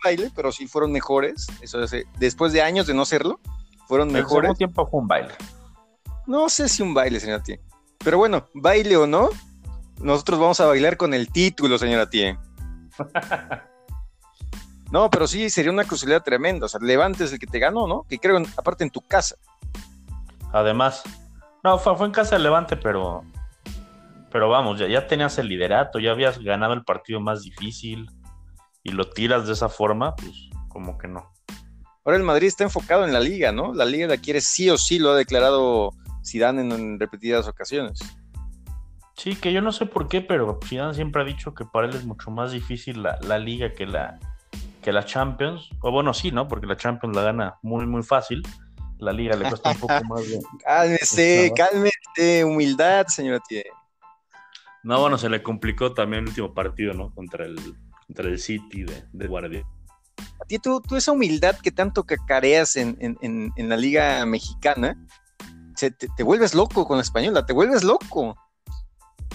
baile, 0.02 0.30
pero 0.34 0.52
sí 0.52 0.66
fueron 0.66 0.92
mejores. 0.92 1.46
Eso 1.60 1.78
después 2.18 2.52
de 2.52 2.62
años 2.62 2.86
de 2.86 2.94
no 2.94 3.04
serlo, 3.04 3.40
fueron 3.86 4.12
mejores. 4.12 4.48
¿Cuánto 4.48 4.58
tiempo 4.58 4.86
fue 4.86 5.00
un 5.00 5.08
baile? 5.08 5.34
No 6.26 6.48
sé 6.48 6.68
si 6.68 6.82
un 6.82 6.94
baile, 6.94 7.20
señora 7.20 7.42
Tie. 7.42 7.60
Pero 7.98 8.18
bueno, 8.18 8.46
baile 8.54 8.96
o 8.96 9.06
no, 9.06 9.28
nosotros 10.00 10.38
vamos 10.38 10.60
a 10.60 10.66
bailar 10.66 10.96
con 10.96 11.14
el 11.14 11.30
título, 11.30 11.78
señora 11.78 12.08
Tie. 12.08 12.38
No, 14.90 15.10
pero 15.10 15.26
sí 15.26 15.50
sería 15.50 15.72
una 15.72 15.84
crucialidad 15.84 16.22
tremenda. 16.22 16.66
O 16.66 16.68
sea, 16.68 16.80
Levante 16.80 17.24
es 17.24 17.32
el 17.32 17.38
que 17.38 17.46
te 17.46 17.58
ganó, 17.58 17.88
¿no? 17.88 18.04
Que 18.08 18.18
creo, 18.18 18.40
aparte 18.56 18.84
en 18.84 18.90
tu 18.90 19.00
casa. 19.00 19.36
Además, 20.52 21.02
no, 21.66 21.78
fue, 21.78 21.96
fue 21.96 22.06
en 22.06 22.12
casa 22.12 22.36
de 22.36 22.42
Levante, 22.42 22.76
pero, 22.76 23.24
pero 24.30 24.48
vamos, 24.48 24.78
ya, 24.78 24.86
ya 24.86 25.06
tenías 25.06 25.36
el 25.38 25.48
liderato, 25.48 25.98
ya 25.98 26.12
habías 26.12 26.38
ganado 26.38 26.74
el 26.74 26.84
partido 26.84 27.20
más 27.20 27.42
difícil 27.42 28.08
y 28.84 28.92
lo 28.92 29.10
tiras 29.10 29.46
de 29.46 29.52
esa 29.52 29.68
forma, 29.68 30.14
pues 30.14 30.48
como 30.68 30.96
que 30.96 31.08
no. 31.08 31.32
Ahora 32.04 32.18
el 32.18 32.22
Madrid 32.22 32.46
está 32.46 32.62
enfocado 32.62 33.04
en 33.04 33.12
la 33.12 33.18
liga, 33.18 33.50
¿no? 33.50 33.74
La 33.74 33.84
liga 33.84 34.06
la 34.06 34.16
quiere 34.16 34.40
sí 34.40 34.70
o 34.70 34.78
sí, 34.78 35.00
lo 35.00 35.10
ha 35.10 35.16
declarado 35.16 35.90
Zidane 36.24 36.62
en, 36.62 36.70
en 36.70 37.00
repetidas 37.00 37.48
ocasiones. 37.48 37.98
Sí, 39.16 39.34
que 39.34 39.52
yo 39.52 39.60
no 39.60 39.72
sé 39.72 39.86
por 39.86 40.06
qué, 40.06 40.20
pero 40.20 40.60
Zidane 40.64 40.94
siempre 40.94 41.22
ha 41.22 41.24
dicho 41.24 41.52
que 41.52 41.64
para 41.64 41.88
él 41.88 41.96
es 41.96 42.04
mucho 42.04 42.30
más 42.30 42.52
difícil 42.52 43.02
la, 43.02 43.18
la 43.22 43.38
liga 43.38 43.72
que 43.72 43.86
la, 43.86 44.20
que 44.82 44.92
la 44.92 45.04
Champions. 45.04 45.68
O 45.80 45.90
bueno, 45.90 46.14
sí, 46.14 46.30
¿no? 46.30 46.46
Porque 46.46 46.66
la 46.66 46.76
Champions 46.76 47.16
la 47.16 47.22
gana 47.22 47.56
muy, 47.62 47.86
muy 47.86 48.04
fácil. 48.04 48.44
La 48.98 49.12
liga 49.12 49.36
le 49.36 49.48
cuesta 49.48 49.70
un 49.70 49.78
poco 49.78 50.04
más 50.04 50.28
de... 50.28 50.40
Cálmese, 50.64 51.52
cálmese, 51.54 52.44
humildad, 52.44 53.06
señora 53.08 53.40
Tie. 53.46 53.64
No, 54.82 55.00
bueno, 55.00 55.18
se 55.18 55.28
le 55.28 55.42
complicó 55.42 55.92
también 55.92 56.22
el 56.22 56.28
último 56.28 56.54
partido, 56.54 56.94
¿no? 56.94 57.12
Contra 57.14 57.44
el, 57.44 57.56
contra 58.06 58.28
el 58.28 58.38
City 58.38 58.84
de, 58.84 59.04
de 59.12 59.26
Guardia. 59.26 59.66
A 60.40 60.44
ti, 60.46 60.58
tú, 60.58 60.80
tú 60.80 60.96
esa 60.96 61.12
humildad 61.12 61.58
que 61.58 61.70
tanto 61.70 62.04
cacareas 62.04 62.76
en, 62.76 62.96
en, 63.00 63.18
en, 63.20 63.52
en 63.56 63.68
la 63.68 63.76
liga 63.76 64.24
mexicana, 64.24 64.96
se, 65.74 65.90
te, 65.90 66.08
te, 66.16 66.22
vuelves 66.22 66.54
loco 66.54 66.86
con 66.86 66.98
la 66.98 67.02
española, 67.02 67.44
te 67.44 67.52
vuelves 67.52 67.84
loco. 67.84 68.36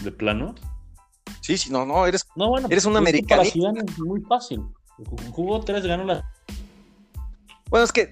¿De 0.01 0.11
plano? 0.11 0.55
Sí, 1.41 1.57
sí, 1.57 1.71
no, 1.71 1.85
no, 1.85 2.05
eres, 2.05 2.27
no, 2.35 2.49
bueno, 2.49 2.67
eres 2.69 2.85
un 2.85 2.95
americano. 2.97 3.41
Es 3.41 3.99
muy 3.99 4.21
fácil. 4.21 4.63
Jugó 5.31 5.59
tres, 5.61 5.85
ganó 5.85 6.03
la. 6.03 6.23
Bueno, 7.69 7.83
es 7.83 7.91
que. 7.91 8.11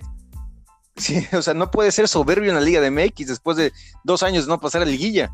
Sí, 0.99 1.25
o 1.33 1.41
sea, 1.41 1.53
no 1.53 1.71
puede 1.71 1.91
ser 1.91 2.07
soberbio 2.07 2.49
en 2.49 2.55
la 2.55 2.61
Liga 2.61 2.81
de 2.81 2.91
MX 2.91 3.27
después 3.27 3.57
de 3.57 3.73
dos 4.03 4.21
años 4.21 4.45
de 4.45 4.49
no 4.49 4.59
pasar 4.59 4.81
a 4.83 4.85
liguilla. 4.85 5.31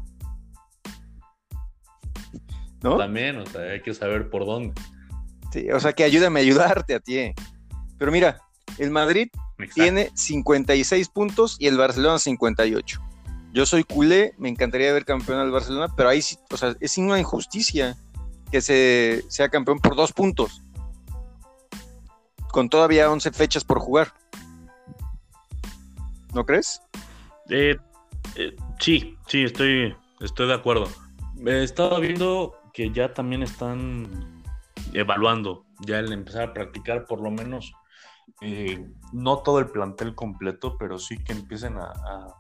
¿No? 2.82 2.98
También, 2.98 3.38
o 3.38 3.46
sea, 3.48 3.62
hay 3.62 3.82
que 3.82 3.94
saber 3.94 4.30
por 4.30 4.46
dónde. 4.46 4.80
Sí, 5.52 5.70
o 5.72 5.80
sea, 5.80 5.94
que 5.94 6.04
ayúdame 6.04 6.40
a 6.40 6.44
ayudarte 6.44 6.94
a 6.94 7.00
ti. 7.00 7.34
Pero 7.98 8.12
mira, 8.12 8.42
el 8.78 8.92
Madrid 8.92 9.30
Exacto. 9.58 9.74
tiene 9.74 10.12
56 10.14 11.10
puntos 11.10 11.58
y 11.60 11.68
el 11.68 11.78
Barcelona 11.78 12.20
58. 12.20 13.02
Yo 13.54 13.66
soy 13.66 13.86
culé, 13.86 14.36
me 14.38 14.50
encantaría 14.50 14.94
ver 14.94 15.06
campeón 15.06 15.40
al 15.40 15.50
Barcelona, 15.50 15.88
pero 15.96 16.10
ahí 16.10 16.22
sí, 16.22 16.38
o 16.52 16.58
sea, 16.58 16.76
es 16.80 16.98
una 16.98 17.20
injusticia 17.20 17.98
que 18.52 18.62
se 18.62 19.24
sea 19.30 19.50
campeón 19.50 19.80
por 19.80 19.96
dos 19.96 20.12
puntos 20.12 20.62
con 22.56 22.70
todavía 22.70 23.12
11 23.12 23.32
fechas 23.32 23.66
por 23.66 23.80
jugar. 23.80 24.14
¿No 26.36 26.46
crees? 26.46 26.82
Eh, 27.50 27.78
eh, 28.36 28.56
sí, 28.82 29.18
sí, 29.26 29.46
estoy, 29.46 29.96
estoy 30.20 30.48
de 30.48 30.54
acuerdo. 30.54 30.90
He 31.46 31.64
estado 31.64 32.02
viendo 32.02 32.56
que 32.74 32.92
ya 32.92 33.14
también 33.14 33.42
están 33.42 34.44
evaluando, 34.92 35.66
ya 35.88 36.00
el 36.00 36.12
empezar 36.12 36.50
a 36.50 36.54
practicar 36.54 37.06
por 37.06 37.22
lo 37.22 37.32
menos, 37.32 37.72
eh, 38.42 38.86
no 39.14 39.38
todo 39.38 39.60
el 39.60 39.68
plantel 39.68 40.14
completo, 40.14 40.76
pero 40.78 41.00
sí 41.00 41.24
que 41.24 41.32
empiecen 41.32 41.78
a, 41.78 41.94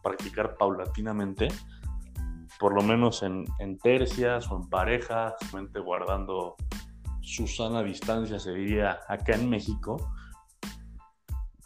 practicar 0.03 0.57
paulatinamente, 0.57 1.47
por 2.59 2.73
lo 2.73 2.81
menos 2.81 3.23
en, 3.23 3.45
en 3.59 3.77
tercias 3.77 4.51
o 4.51 4.57
en 4.57 4.69
parejas, 4.69 5.35
guardando 5.85 6.57
su 7.21 7.47
sana 7.47 7.81
distancia, 7.81 8.39
se 8.39 8.51
diría 8.51 8.99
acá 9.07 9.35
en 9.35 9.49
México. 9.49 10.11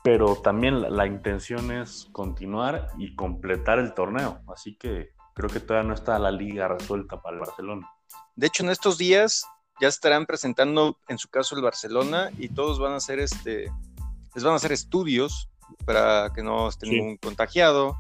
Pero 0.03 0.38
también 0.38 0.81
la, 0.81 0.89
la, 0.89 1.05
intención 1.05 1.71
es 1.71 2.07
continuar 2.12 2.89
y 2.97 3.15
completar 3.15 3.79
el 3.79 3.93
torneo. 3.93 4.39
Así 4.47 4.75
que 4.75 5.09
creo 5.33 5.49
que 5.49 5.59
todavía 5.59 5.88
no 5.88 5.93
está 5.93 6.17
la 6.19 6.31
liga 6.31 6.67
resuelta 6.67 7.21
para 7.21 7.35
el 7.35 7.41
Barcelona. 7.41 7.89
De 8.35 8.47
hecho, 8.47 8.63
en 8.63 8.69
estos 8.69 8.97
días 8.97 9.45
ya 9.79 9.88
estarán 9.88 10.25
presentando, 10.25 10.97
en 11.07 11.17
su 11.17 11.29
caso, 11.29 11.55
el 11.55 11.62
Barcelona 11.62 12.29
y 12.38 12.49
todos 12.49 12.79
van 12.79 12.93
a 12.93 12.97
hacer 12.97 13.19
este, 13.19 13.71
les 14.35 14.43
van 14.43 14.53
a 14.53 14.57
hacer 14.57 14.71
estudios 14.71 15.49
para 15.85 16.31
que 16.33 16.43
no 16.43 16.67
esté 16.67 16.88
sí. 16.88 16.93
ningún 16.93 17.17
contagiado. 17.17 17.95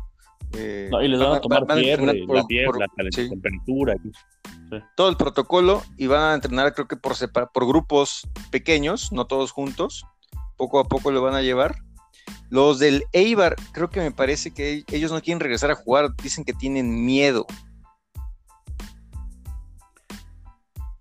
Eh, 0.53 0.89
no, 0.91 1.01
y 1.01 1.07
les 1.07 1.19
van, 1.19 1.29
van 1.29 1.37
a 1.37 1.41
tomar 1.41 1.65
van 1.65 1.77
a 1.77 1.81
fiebre, 1.81 2.25
por, 2.25 2.35
la, 2.35 2.43
por, 2.65 2.79
la 2.79 3.11
sí. 3.11 3.29
temperatura. 3.29 3.95
Sí. 4.03 4.77
Todo 4.95 5.09
el 5.09 5.17
protocolo 5.17 5.83
y 5.97 6.07
van 6.07 6.21
a 6.21 6.33
entrenar 6.33 6.73
creo 6.73 6.87
que 6.87 6.95
por, 6.95 7.13
por 7.51 7.67
grupos 7.67 8.27
pequeños, 8.51 9.11
no 9.11 9.25
todos 9.25 9.51
juntos. 9.51 10.05
Poco 10.57 10.79
a 10.79 10.85
poco 10.85 11.11
lo 11.11 11.21
van 11.21 11.35
a 11.35 11.41
llevar. 11.41 11.75
Los 12.49 12.79
del 12.79 13.03
Eibar, 13.13 13.55
creo 13.73 13.89
que 13.89 13.99
me 13.99 14.11
parece 14.11 14.51
que 14.51 14.83
ellos 14.91 15.11
no 15.11 15.21
quieren 15.21 15.39
regresar 15.39 15.69
a 15.69 15.75
jugar, 15.75 16.15
dicen 16.21 16.43
que 16.43 16.53
tienen 16.53 17.05
miedo. 17.05 17.45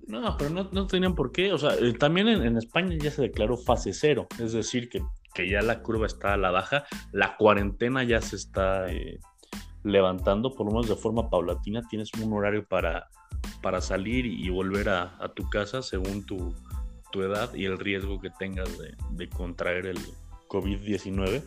No, 0.06 0.36
pero 0.38 0.50
no, 0.50 0.86
tenían 0.86 1.14
por 1.14 1.32
qué. 1.32 1.52
O 1.52 1.58
sea, 1.58 1.74
eh, 1.74 1.92
también 1.92 2.28
en, 2.28 2.56
España 2.56 2.96
ya 3.00 3.10
se 3.10 3.22
declaró 3.22 3.56
fase 3.56 3.92
cero, 3.92 4.26
es 4.38 4.52
decir, 4.52 4.88
que, 4.88 5.02
que, 5.34 5.48
ya 5.48 5.60
la 5.60 5.82
curva 5.82 6.06
está 6.06 6.34
a 6.34 6.38
la 6.38 6.50
baja, 6.50 6.84
la 7.12 7.36
cuarentena 7.36 8.04
ya 8.04 8.20
se 8.22 8.36
está 8.36 8.90
eh, 8.90 9.20
levantando, 9.84 10.54
por 10.54 10.66
lo 10.66 10.72
menos 10.72 10.88
de 10.88 10.96
forma 10.96 11.28
paulatina. 11.28 11.82
Tienes 11.88 12.10
un 12.14 12.32
horario 12.32 12.66
para, 12.66 13.08
para 13.62 13.82
salir 13.82 14.24
y 14.24 14.48
volver 14.48 14.88
a, 14.88 15.32
tu 15.34 15.48
casa 15.50 15.82
según 15.82 16.24
tu, 16.24 16.54
tu, 17.12 17.22
edad 17.22 17.52
y 17.54 17.66
el 17.66 17.78
riesgo 17.78 18.18
que 18.18 18.30
tengas 18.30 18.70
de 19.10 19.28
contraer 19.28 19.86
el 19.86 19.98
COVID-19. 20.48 21.44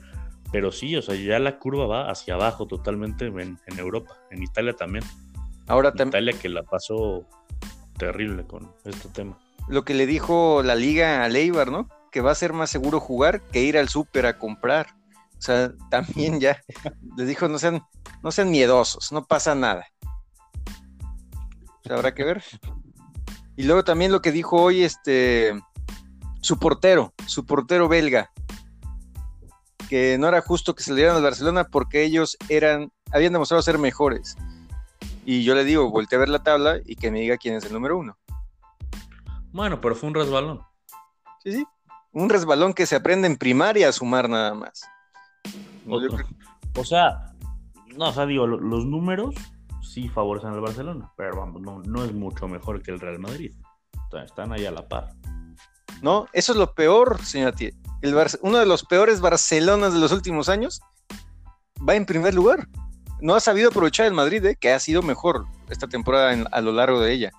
Pero 0.51 0.71
sí, 0.71 0.95
o 0.95 1.01
sea, 1.01 1.15
ya 1.15 1.39
la 1.39 1.59
curva 1.59 1.85
va 1.85 2.11
hacia 2.11 2.33
abajo 2.33 2.67
totalmente 2.67 3.25
en, 3.25 3.57
en 3.65 3.79
Europa, 3.79 4.17
en 4.31 4.43
Italia 4.43 4.73
también. 4.73 5.03
Ahora 5.67 5.91
también. 5.93 6.23
Italia 6.23 6.41
que 6.41 6.49
la 6.49 6.63
pasó 6.63 7.25
terrible 7.97 8.45
con 8.45 8.73
este 8.83 9.07
tema. 9.09 9.37
Lo 9.67 9.85
que 9.85 9.93
le 9.93 10.05
dijo 10.05 10.63
la 10.63 10.75
liga 10.75 11.23
a 11.23 11.29
Leibar, 11.29 11.71
¿no? 11.71 11.87
Que 12.11 12.21
va 12.21 12.31
a 12.31 12.35
ser 12.35 12.51
más 12.51 12.69
seguro 12.69 12.99
jugar 12.99 13.41
que 13.41 13.61
ir 13.61 13.77
al 13.77 13.87
súper 13.87 14.25
a 14.25 14.37
comprar. 14.37 14.87
O 15.37 15.41
sea, 15.41 15.71
también 15.89 16.39
ya 16.39 16.61
les 17.15 17.27
dijo, 17.27 17.47
no 17.47 17.57
sean, 17.57 17.83
no 18.23 18.31
sean 18.31 18.51
miedosos, 18.51 19.11
no 19.11 19.25
pasa 19.25 19.55
nada. 19.55 19.85
O 21.63 21.87
sea, 21.87 21.95
habrá 21.95 22.13
que 22.13 22.23
ver. 22.23 22.43
Y 23.55 23.63
luego 23.63 23.83
también 23.83 24.11
lo 24.11 24.21
que 24.21 24.31
dijo 24.31 24.61
hoy 24.61 24.83
este 24.83 25.53
su 26.41 26.57
portero, 26.57 27.13
su 27.27 27.45
portero 27.45 27.87
belga, 27.87 28.30
que 29.91 30.17
no 30.17 30.29
era 30.29 30.39
justo 30.39 30.73
que 30.73 30.83
se 30.83 30.91
le 30.91 31.01
dieran 31.01 31.17
al 31.17 31.21
Barcelona 31.21 31.65
porque 31.65 32.05
ellos 32.05 32.37
eran, 32.47 32.93
habían 33.11 33.33
demostrado 33.33 33.61
ser 33.61 33.77
mejores. 33.77 34.37
Y 35.25 35.43
yo 35.43 35.53
le 35.53 35.65
digo, 35.65 35.91
volteé 35.91 36.15
a 36.15 36.21
ver 36.21 36.29
la 36.29 36.41
tabla 36.41 36.77
y 36.85 36.95
que 36.95 37.11
me 37.11 37.19
diga 37.19 37.35
quién 37.35 37.55
es 37.55 37.65
el 37.65 37.73
número 37.73 37.97
uno. 37.97 38.17
Bueno, 39.51 39.81
pero 39.81 39.93
fue 39.93 40.07
un 40.07 40.15
resbalón. 40.15 40.61
Sí, 41.43 41.51
sí. 41.51 41.65
Un 42.13 42.29
resbalón 42.29 42.73
que 42.73 42.85
se 42.85 42.95
aprende 42.95 43.27
en 43.27 43.35
primaria 43.35 43.89
a 43.89 43.91
sumar 43.91 44.29
nada 44.29 44.53
más. 44.53 44.81
O, 45.85 45.99
o 46.79 46.85
sea, 46.85 47.33
no, 47.97 48.07
o 48.07 48.13
sea, 48.13 48.25
digo, 48.25 48.47
los 48.47 48.85
números 48.85 49.35
sí 49.83 50.07
favorecen 50.07 50.51
al 50.51 50.61
Barcelona, 50.61 51.11
pero 51.17 51.35
vamos, 51.35 51.61
no, 51.61 51.81
no 51.83 52.05
es 52.05 52.13
mucho 52.13 52.47
mejor 52.47 52.81
que 52.81 52.91
el 52.91 53.01
Real 53.01 53.19
Madrid. 53.19 53.51
O 54.07 54.09
sea, 54.09 54.23
están 54.23 54.53
ahí 54.53 54.65
a 54.65 54.71
la 54.71 54.87
par. 54.87 55.09
No, 56.01 56.27
eso 56.31 56.53
es 56.53 56.57
lo 56.57 56.73
peor, 56.73 57.21
señora 57.25 57.51
Tie. 57.51 57.75
El 58.01 58.13
Bar 58.13 58.29
uno 58.41 58.57
de 58.57 58.65
los 58.65 58.83
peores 58.83 59.21
Barcelonas 59.21 59.93
de 59.93 59.99
los 59.99 60.11
últimos 60.11 60.49
años 60.49 60.81
va 61.87 61.95
en 61.95 62.05
primer 62.05 62.33
lugar 62.33 62.67
no 63.21 63.35
ha 63.35 63.39
sabido 63.39 63.69
aprovechar 63.69 64.07
el 64.07 64.13
Madrid, 64.13 64.43
¿eh? 64.45 64.57
que 64.59 64.71
ha 64.71 64.79
sido 64.79 65.01
mejor 65.03 65.45
esta 65.69 65.87
temporada 65.87 66.33
en, 66.33 66.45
a 66.51 66.59
lo 66.59 66.71
largo 66.71 66.99
de 66.99 67.13
ella. 67.13 67.31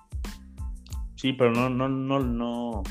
Sí, 1.15 1.33
pero 1.33 1.51
no, 1.51 1.69
no, 1.69 1.87
no, 1.87 2.19
no, 2.19 2.83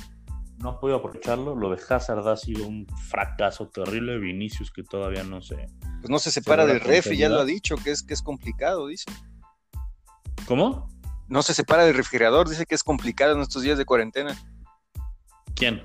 no 0.59 0.69
ha 0.69 0.79
podido 0.79 0.99
aprovecharlo. 0.99 1.57
Lo 1.57 1.71
de 1.71 1.81
Hazard 1.89 2.27
ha 2.29 2.37
sido 2.37 2.67
un 2.67 2.87
fracaso 3.09 3.69
terrible. 3.69 4.19
Vinicius 4.19 4.71
que 4.71 4.83
todavía 4.83 5.25
no 5.25 5.43
se. 5.43 5.57
Pues 6.01 6.11
no 6.11 6.19
se 6.19 6.31
separa 6.31 6.65
se 6.65 6.73
del 6.73 6.81
ref, 6.81 7.11
ya 7.13 7.29
lo 7.29 7.41
ha 7.41 7.45
dicho, 7.45 7.77
que 7.77 7.91
es, 7.91 8.03
que 8.03 8.15
es 8.15 8.23
complicado, 8.23 8.87
dice. 8.87 9.11
¿Cómo? 10.47 10.89
No 11.29 11.43
se 11.43 11.55
separa 11.55 11.85
del 11.85 11.95
refrigerador, 11.95 12.49
dice 12.49 12.67
que 12.67 12.75
es 12.75 12.85
complicado 12.85 13.35
en 13.35 13.41
estos 13.41 13.63
días 13.63 13.79
de 13.79 13.85
cuarentena. 13.85 14.37
¿Quién? 15.55 15.83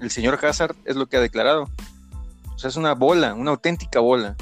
El 0.00 0.10
señor 0.10 0.38
Hazard 0.44 0.76
es 0.84 0.96
lo 0.96 1.06
que 1.06 1.16
ha 1.16 1.20
declarado. 1.20 1.68
O 2.54 2.58
sea, 2.58 2.68
es 2.68 2.76
una 2.76 2.94
bola, 2.94 3.34
una 3.34 3.50
auténtica 3.50 4.00
bola. 4.00 4.36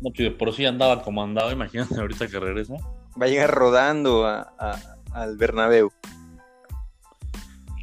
No, 0.00 0.10
que 0.12 0.24
de 0.24 0.30
por 0.30 0.52
sí 0.52 0.66
andaba 0.66 1.02
como 1.02 1.22
andaba, 1.22 1.52
imagínate 1.52 1.98
ahorita 1.98 2.26
que 2.26 2.40
regresa. 2.40 2.74
Va 3.20 3.26
a 3.26 3.28
llegar 3.28 3.50
rodando 3.50 4.26
a, 4.26 4.52
a, 4.58 4.78
al 5.12 5.36
Bernabéu. 5.36 5.92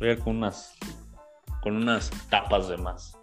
Llega 0.01 0.21
con 0.23 0.37
unas, 0.37 0.73
con 1.61 1.75
unas 1.75 2.09
tapas 2.29 2.67
de 2.67 2.77
más. 2.77 3.15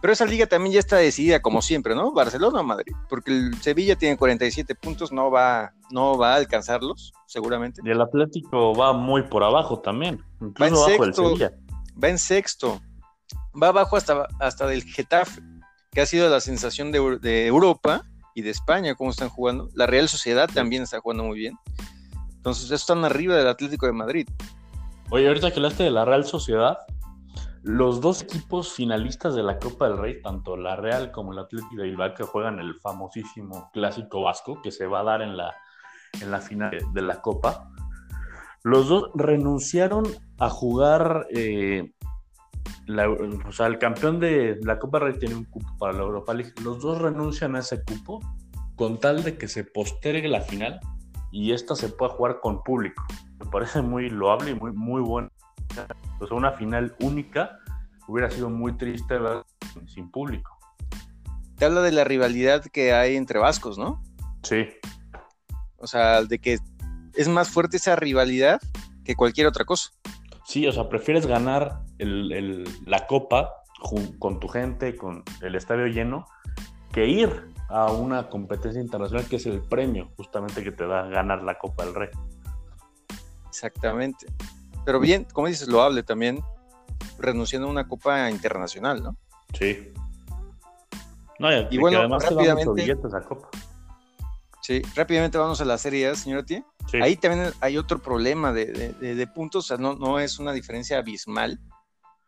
Pero 0.00 0.12
esa 0.12 0.26
liga 0.26 0.46
también 0.46 0.74
ya 0.74 0.78
está 0.78 0.96
decidida 0.96 1.42
como 1.42 1.60
siempre, 1.60 1.94
¿no? 1.94 2.12
Barcelona 2.12 2.60
o 2.60 2.64
Madrid, 2.64 2.92
porque 3.08 3.32
el 3.32 3.54
Sevilla 3.60 3.96
tiene 3.96 4.16
47 4.16 4.74
puntos, 4.76 5.10
no 5.10 5.30
va, 5.30 5.72
no 5.90 6.16
va 6.16 6.34
a 6.34 6.36
alcanzarlos, 6.36 7.12
seguramente. 7.26 7.80
Y 7.84 7.90
el 7.90 8.00
Atlético 8.00 8.74
va 8.74 8.92
muy 8.92 9.22
por 9.22 9.42
abajo 9.42 9.80
también, 9.80 10.22
va 10.40 10.68
en 10.68 10.76
sexto, 10.76 11.34
va 12.02 12.08
en 12.08 12.18
sexto. 12.18 12.80
Va 13.62 13.68
abajo 13.68 13.96
hasta, 13.96 14.26
hasta 14.40 14.66
del 14.66 14.82
Getafe, 14.84 15.40
que 15.90 16.00
ha 16.00 16.06
sido 16.06 16.28
la 16.28 16.40
sensación 16.40 16.92
de, 16.92 17.18
de 17.20 17.46
Europa 17.46 18.02
y 18.34 18.42
de 18.42 18.50
España, 18.50 18.94
cómo 18.94 19.10
están 19.10 19.28
jugando. 19.28 19.68
La 19.74 19.86
Real 19.86 20.08
Sociedad 20.08 20.48
también 20.52 20.82
está 20.82 21.00
jugando 21.00 21.24
muy 21.24 21.38
bien. 21.38 21.54
Entonces, 22.36 22.70
están 22.70 23.04
arriba 23.04 23.34
del 23.34 23.48
Atlético 23.48 23.86
de 23.86 23.92
Madrid. 23.92 24.28
Oye, 25.10 25.26
ahorita 25.26 25.50
que 25.50 25.56
hablaste 25.56 25.82
de 25.82 25.90
la 25.90 26.04
Real 26.04 26.24
Sociedad, 26.24 26.78
los 27.62 28.00
dos 28.00 28.22
equipos 28.22 28.72
finalistas 28.72 29.34
de 29.34 29.42
la 29.42 29.58
Copa 29.58 29.88
del 29.88 29.98
Rey, 29.98 30.22
tanto 30.22 30.56
la 30.56 30.76
Real 30.76 31.10
como 31.10 31.32
el 31.32 31.40
Atlético 31.40 31.76
de 31.76 31.88
Bilbao, 31.88 32.14
que 32.14 32.22
juegan 32.22 32.60
el 32.60 32.74
famosísimo 32.76 33.70
clásico 33.72 34.22
vasco, 34.22 34.62
que 34.62 34.70
se 34.70 34.86
va 34.86 35.00
a 35.00 35.04
dar 35.04 35.22
en 35.22 35.36
la, 35.36 35.54
en 36.20 36.30
la 36.30 36.40
final 36.40 36.78
de 36.92 37.02
la 37.02 37.20
Copa, 37.20 37.68
los 38.62 38.88
dos 38.88 39.10
renunciaron 39.14 40.04
a 40.38 40.48
jugar. 40.48 41.26
Eh, 41.30 41.92
o 42.88 43.52
sea, 43.52 43.66
el 43.66 43.78
campeón 43.78 44.18
de 44.18 44.58
la 44.62 44.78
Copa 44.78 44.98
Rey 44.98 45.18
tiene 45.18 45.34
un 45.34 45.44
cupo 45.44 45.68
para 45.78 45.92
la 45.92 46.02
Europa 46.02 46.32
League. 46.34 46.52
Los 46.62 46.80
dos 46.80 47.00
renuncian 47.00 47.54
a 47.56 47.60
ese 47.60 47.82
cupo 47.84 48.20
con 48.76 48.98
tal 48.98 49.22
de 49.22 49.36
que 49.36 49.48
se 49.48 49.64
postergue 49.64 50.28
la 50.28 50.40
final 50.40 50.80
y 51.30 51.52
esta 51.52 51.74
se 51.74 51.88
pueda 51.88 52.12
jugar 52.12 52.40
con 52.40 52.62
público. 52.62 53.04
Me 53.38 53.50
parece 53.50 53.82
muy 53.82 54.08
loable 54.08 54.52
y 54.52 54.54
muy, 54.54 54.72
muy 54.72 55.02
bueno. 55.02 55.28
O 56.20 56.26
sea, 56.26 56.36
una 56.36 56.52
final 56.52 56.96
única 57.00 57.58
hubiera 58.06 58.30
sido 58.30 58.48
muy 58.48 58.76
triste 58.76 59.18
sin 59.86 60.10
público. 60.10 60.56
Te 61.56 61.66
habla 61.66 61.82
de 61.82 61.92
la 61.92 62.04
rivalidad 62.04 62.64
que 62.64 62.92
hay 62.92 63.16
entre 63.16 63.38
vascos, 63.38 63.78
¿no? 63.78 64.02
Sí. 64.42 64.68
O 65.76 65.86
sea, 65.86 66.22
de 66.22 66.38
que 66.38 66.58
es 67.14 67.28
más 67.28 67.50
fuerte 67.50 67.76
esa 67.76 67.96
rivalidad 67.96 68.60
que 69.04 69.14
cualquier 69.14 69.46
otra 69.46 69.64
cosa. 69.64 69.90
Sí, 70.44 70.66
o 70.66 70.72
sea, 70.72 70.88
prefieres 70.88 71.26
ganar 71.26 71.82
la 71.98 73.06
copa 73.06 73.62
con 74.18 74.40
tu 74.40 74.48
gente, 74.48 74.96
con 74.96 75.22
el 75.40 75.54
estadio 75.54 75.86
lleno, 75.86 76.26
que 76.92 77.06
ir 77.06 77.52
a 77.68 77.92
una 77.92 78.28
competencia 78.28 78.80
internacional 78.80 79.26
que 79.26 79.36
es 79.36 79.46
el 79.46 79.60
premio 79.60 80.10
justamente 80.16 80.64
que 80.64 80.72
te 80.72 80.86
da 80.86 81.06
ganar 81.06 81.42
la 81.42 81.58
Copa 81.58 81.84
del 81.84 81.94
Rey. 81.94 82.08
Exactamente. 83.48 84.26
Pero 84.84 85.00
bien, 85.00 85.26
como 85.32 85.48
dices, 85.48 85.68
lo 85.68 85.82
hable 85.82 86.02
también, 86.02 86.42
renunciando 87.18 87.68
a 87.68 87.70
una 87.70 87.86
Copa 87.86 88.30
internacional, 88.30 89.02
¿no? 89.02 89.16
Sí. 89.52 89.92
No, 91.38 91.48
y, 91.70 91.78
bueno, 91.78 91.98
además 91.98 92.24
rápidamente, 92.24 92.94
te 92.94 93.08
da 93.08 93.20
Copa. 93.20 93.48
Sí, 94.62 94.82
rápidamente 94.94 95.38
vamos 95.38 95.60
a 95.60 95.64
la 95.64 95.78
Serie 95.78 96.08
A, 96.08 96.14
señor 96.14 96.44
T. 96.44 96.64
Ahí 97.02 97.16
también 97.16 97.52
hay 97.60 97.76
otro 97.76 97.98
problema 97.98 98.52
de, 98.52 99.30
puntos, 99.34 99.66
o 99.66 99.68
sea, 99.68 99.76
no, 99.76 99.94
no 99.94 100.18
es 100.18 100.38
una 100.38 100.52
diferencia 100.52 100.98
abismal. 100.98 101.60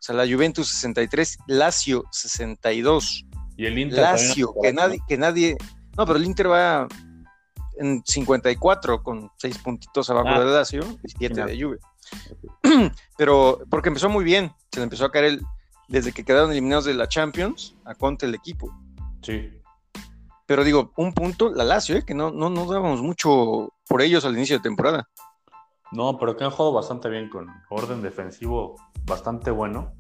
O 0.01 0.03
sea, 0.03 0.15
la 0.15 0.27
Juventus 0.27 0.69
63, 0.69 1.39
Lazio 1.47 2.05
62. 2.11 3.27
Y 3.59 3.67
el 3.67 3.79
Inter. 3.79 3.99
Lazio, 3.99 4.55
que 4.63 4.73
nadie, 4.73 4.99
que 5.07 5.19
nadie. 5.19 5.57
No, 5.99 6.07
pero 6.07 6.19
el 6.19 6.25
Inter 6.25 6.51
va 6.51 6.89
en 7.77 8.03
54 8.03 9.03
con 9.03 9.31
6 9.37 9.59
puntitos 9.59 10.09
abajo 10.09 10.29
ah, 10.31 10.41
de 10.41 10.47
Lazio 10.47 10.81
y 11.05 11.11
7 11.19 11.45
de 11.45 11.63
Juve. 11.63 11.79
Pero 13.19 13.61
porque 13.71 13.89
empezó 13.89 14.09
muy 14.09 14.25
bien, 14.25 14.53
se 14.73 14.81
le 14.81 14.85
empezó 14.85 15.05
a 15.05 15.13
caer 15.13 15.25
el, 15.27 15.43
desde 15.89 16.13
que 16.13 16.25
quedaron 16.25 16.51
eliminados 16.51 16.87
de 16.87 16.95
la 16.95 17.09
Champions 17.09 17.75
a 17.85 17.95
Conte 17.95 18.25
el 18.25 18.35
equipo. 18.35 18.75
Sí. 19.23 19.51
Pero 20.47 20.65
digo, 20.65 20.93
un 20.97 21.13
punto, 21.13 21.53
la 21.55 21.65
Lazio, 21.65 21.97
¿eh? 21.97 22.05
que 22.05 22.15
no, 22.15 22.31
no, 22.31 22.49
no 22.49 22.67
dábamos 22.67 23.03
mucho 23.03 23.73
por 23.87 24.03
ellos 24.03 24.25
al 24.25 24.37
inicio 24.37 24.57
de 24.57 24.63
temporada. 24.63 25.09
No, 25.93 26.19
pero 26.19 26.37
que 26.37 26.45
han 26.45 26.51
jugado 26.51 26.75
bastante 26.75 27.09
bien 27.09 27.29
con 27.29 27.49
orden 27.69 28.03
defensivo 28.03 28.77
bastante 29.05 29.51
bueno. 29.51 29.93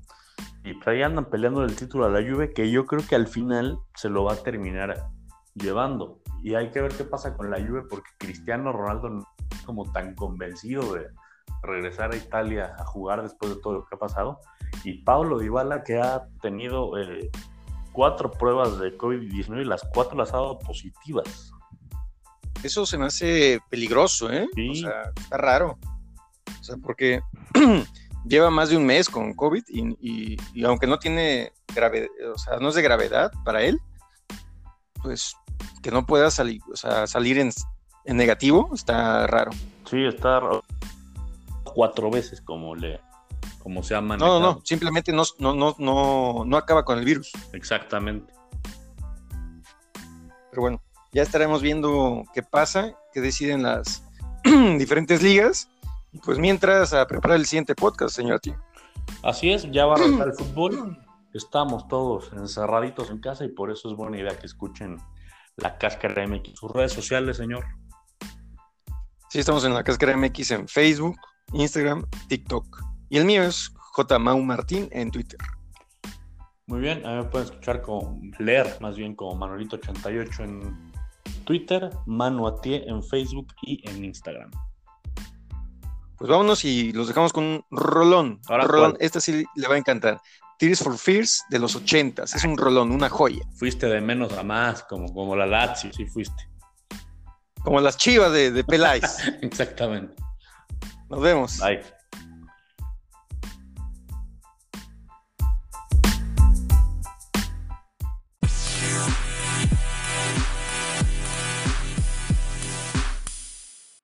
Y 0.62 0.74
pues 0.74 0.88
ahí 0.88 1.02
andan 1.02 1.26
peleando 1.26 1.64
el 1.64 1.74
título 1.74 2.04
a 2.04 2.10
la 2.10 2.20
Juve, 2.20 2.52
que 2.52 2.70
yo 2.70 2.86
creo 2.86 3.02
que 3.06 3.16
al 3.16 3.26
final 3.26 3.78
se 3.94 4.08
lo 4.08 4.24
va 4.24 4.34
a 4.34 4.36
terminar 4.36 5.08
llevando. 5.54 6.20
Y 6.42 6.54
hay 6.54 6.70
que 6.70 6.80
ver 6.80 6.92
qué 6.92 7.04
pasa 7.04 7.36
con 7.36 7.50
la 7.50 7.58
Juve, 7.58 7.82
porque 7.88 8.10
Cristiano 8.18 8.72
Ronaldo 8.72 9.08
no 9.08 9.26
es 9.50 9.62
como 9.62 9.90
tan 9.90 10.14
convencido 10.14 10.94
de 10.94 11.08
regresar 11.62 12.12
a 12.12 12.16
Italia 12.16 12.74
a 12.78 12.84
jugar 12.84 13.22
después 13.22 13.54
de 13.54 13.60
todo 13.60 13.74
lo 13.74 13.84
que 13.84 13.94
ha 13.94 13.98
pasado. 13.98 14.40
Y 14.84 15.02
Pablo 15.02 15.38
Dybala, 15.38 15.82
que 15.82 15.98
ha 15.98 16.26
tenido 16.40 16.96
eh, 16.98 17.30
cuatro 17.92 18.30
pruebas 18.30 18.78
de 18.78 18.96
COVID-19 18.96 19.62
y 19.62 19.64
las 19.64 19.82
cuatro 19.92 20.16
las 20.16 20.32
ha 20.32 20.38
dado 20.38 20.58
positivas. 20.58 21.52
Eso 22.62 22.84
se 22.84 22.98
me 22.98 23.06
hace 23.06 23.60
peligroso, 23.70 24.30
¿eh? 24.30 24.46
O 24.70 24.74
sea, 24.74 25.12
está 25.16 25.36
raro. 25.36 25.78
O 26.60 26.64
sea, 26.64 26.76
porque 26.76 27.20
lleva 28.24 28.50
más 28.50 28.68
de 28.68 28.76
un 28.76 28.84
mes 28.84 29.08
con 29.08 29.34
COVID 29.34 29.64
y, 29.68 30.36
aunque 30.64 30.86
no 30.86 30.98
tiene 30.98 31.52
gravedad, 31.74 32.08
o 32.32 32.38
sea, 32.38 32.58
no 32.58 32.68
es 32.68 32.74
de 32.74 32.82
gravedad 32.82 33.32
para 33.44 33.62
él, 33.62 33.80
pues 35.02 35.34
que 35.82 35.90
no 35.90 36.04
pueda 36.04 36.30
salir, 36.30 36.60
o 36.70 36.76
sea, 36.76 37.06
salir 37.06 37.38
en, 37.38 37.50
negativo 38.04 38.70
está 38.74 39.26
raro. 39.26 39.52
Sí, 39.88 40.04
está 40.04 40.40
raro. 40.40 40.64
cuatro 41.64 42.10
veces 42.10 42.40
como 42.40 42.74
le 42.74 43.00
como 43.62 43.82
se 43.82 43.94
ha 43.94 44.00
manejado. 44.00 44.40
No, 44.40 44.46
no, 44.46 44.54
no, 44.54 44.60
simplemente 44.64 45.12
no, 45.12 45.22
no, 45.38 45.54
no, 45.54 45.76
no, 45.78 46.44
no 46.46 46.56
acaba 46.56 46.84
con 46.84 46.98
el 46.98 47.04
virus. 47.04 47.30
Exactamente. 47.52 48.32
Pero 50.50 50.62
bueno, 50.62 50.82
ya 51.12 51.22
estaremos 51.22 51.62
viendo 51.62 52.24
qué 52.34 52.42
pasa, 52.42 52.94
qué 53.12 53.20
deciden 53.20 53.62
las 53.62 54.04
diferentes 54.78 55.22
ligas 55.22 55.68
pues 56.24 56.38
mientras, 56.38 56.92
a 56.92 57.06
preparar 57.06 57.38
el 57.38 57.46
siguiente 57.46 57.74
podcast, 57.74 58.14
señor 58.14 58.40
T. 58.40 58.54
Así 59.22 59.50
es, 59.52 59.70
ya 59.70 59.86
va 59.86 59.94
a 59.94 59.98
arrancar 59.98 60.28
el 60.28 60.34
fútbol. 60.34 60.98
Estamos 61.32 61.86
todos 61.86 62.32
encerraditos 62.32 63.10
en 63.10 63.20
casa 63.20 63.44
y 63.44 63.48
por 63.48 63.70
eso 63.70 63.88
es 63.88 63.96
buena 63.96 64.18
idea 64.18 64.36
que 64.36 64.46
escuchen 64.46 64.96
la 65.56 65.78
Cáscara 65.78 66.26
MX. 66.26 66.58
Sus 66.58 66.70
redes 66.72 66.92
sociales, 66.92 67.36
señor. 67.36 67.64
Sí, 69.28 69.38
estamos 69.38 69.64
en 69.64 69.72
la 69.72 69.84
Cáscara 69.84 70.16
MX 70.16 70.50
en 70.50 70.68
Facebook, 70.68 71.16
Instagram, 71.52 72.04
TikTok. 72.28 72.82
Y 73.08 73.18
el 73.18 73.24
mío 73.24 73.44
es 73.44 73.72
J. 73.92 74.18
Mau 74.18 74.40
Martín 74.42 74.88
en 74.90 75.10
Twitter. 75.12 75.38
Muy 76.66 76.80
bien, 76.80 77.04
a 77.06 77.10
mí 77.10 77.16
me 77.18 77.24
pueden 77.24 77.48
escuchar 77.48 77.82
con 77.82 78.32
leer 78.38 78.76
más 78.80 78.96
bien 78.96 79.14
como 79.14 79.34
Manolito88 79.34 80.44
en 80.44 80.89
Twitter, 81.44 81.90
Manu 82.06 82.46
en 82.62 83.02
Facebook 83.02 83.48
y 83.62 83.88
en 83.88 84.04
Instagram. 84.04 84.50
Pues 86.16 86.30
vámonos 86.30 86.64
y 86.64 86.92
los 86.92 87.08
dejamos 87.08 87.32
con 87.32 87.44
un 87.44 87.64
rolón. 87.70 88.40
Ahora, 88.46 88.66
rolón, 88.66 88.96
este 89.00 89.20
sí 89.20 89.44
le 89.54 89.68
va 89.68 89.74
a 89.74 89.78
encantar. 89.78 90.20
Tears 90.58 90.82
for 90.82 90.98
Fears 90.98 91.42
de 91.48 91.58
los 91.58 91.74
ochentas. 91.74 92.34
Es 92.34 92.44
un 92.44 92.58
rolón, 92.58 92.92
una 92.92 93.08
joya. 93.08 93.42
Fuiste 93.54 93.86
de 93.86 94.02
menos 94.02 94.34
a 94.34 94.42
más, 94.42 94.82
como, 94.82 95.12
como 95.14 95.34
la 95.34 95.46
Lazio, 95.46 95.90
sí 95.92 96.04
fuiste. 96.04 96.50
Como 97.62 97.80
las 97.80 97.96
chivas 97.96 98.32
de, 98.32 98.50
de 98.50 98.62
Peláez. 98.64 99.16
Exactamente. 99.40 100.14
Nos 101.08 101.20
vemos. 101.20 101.58
Bye. 101.58 101.80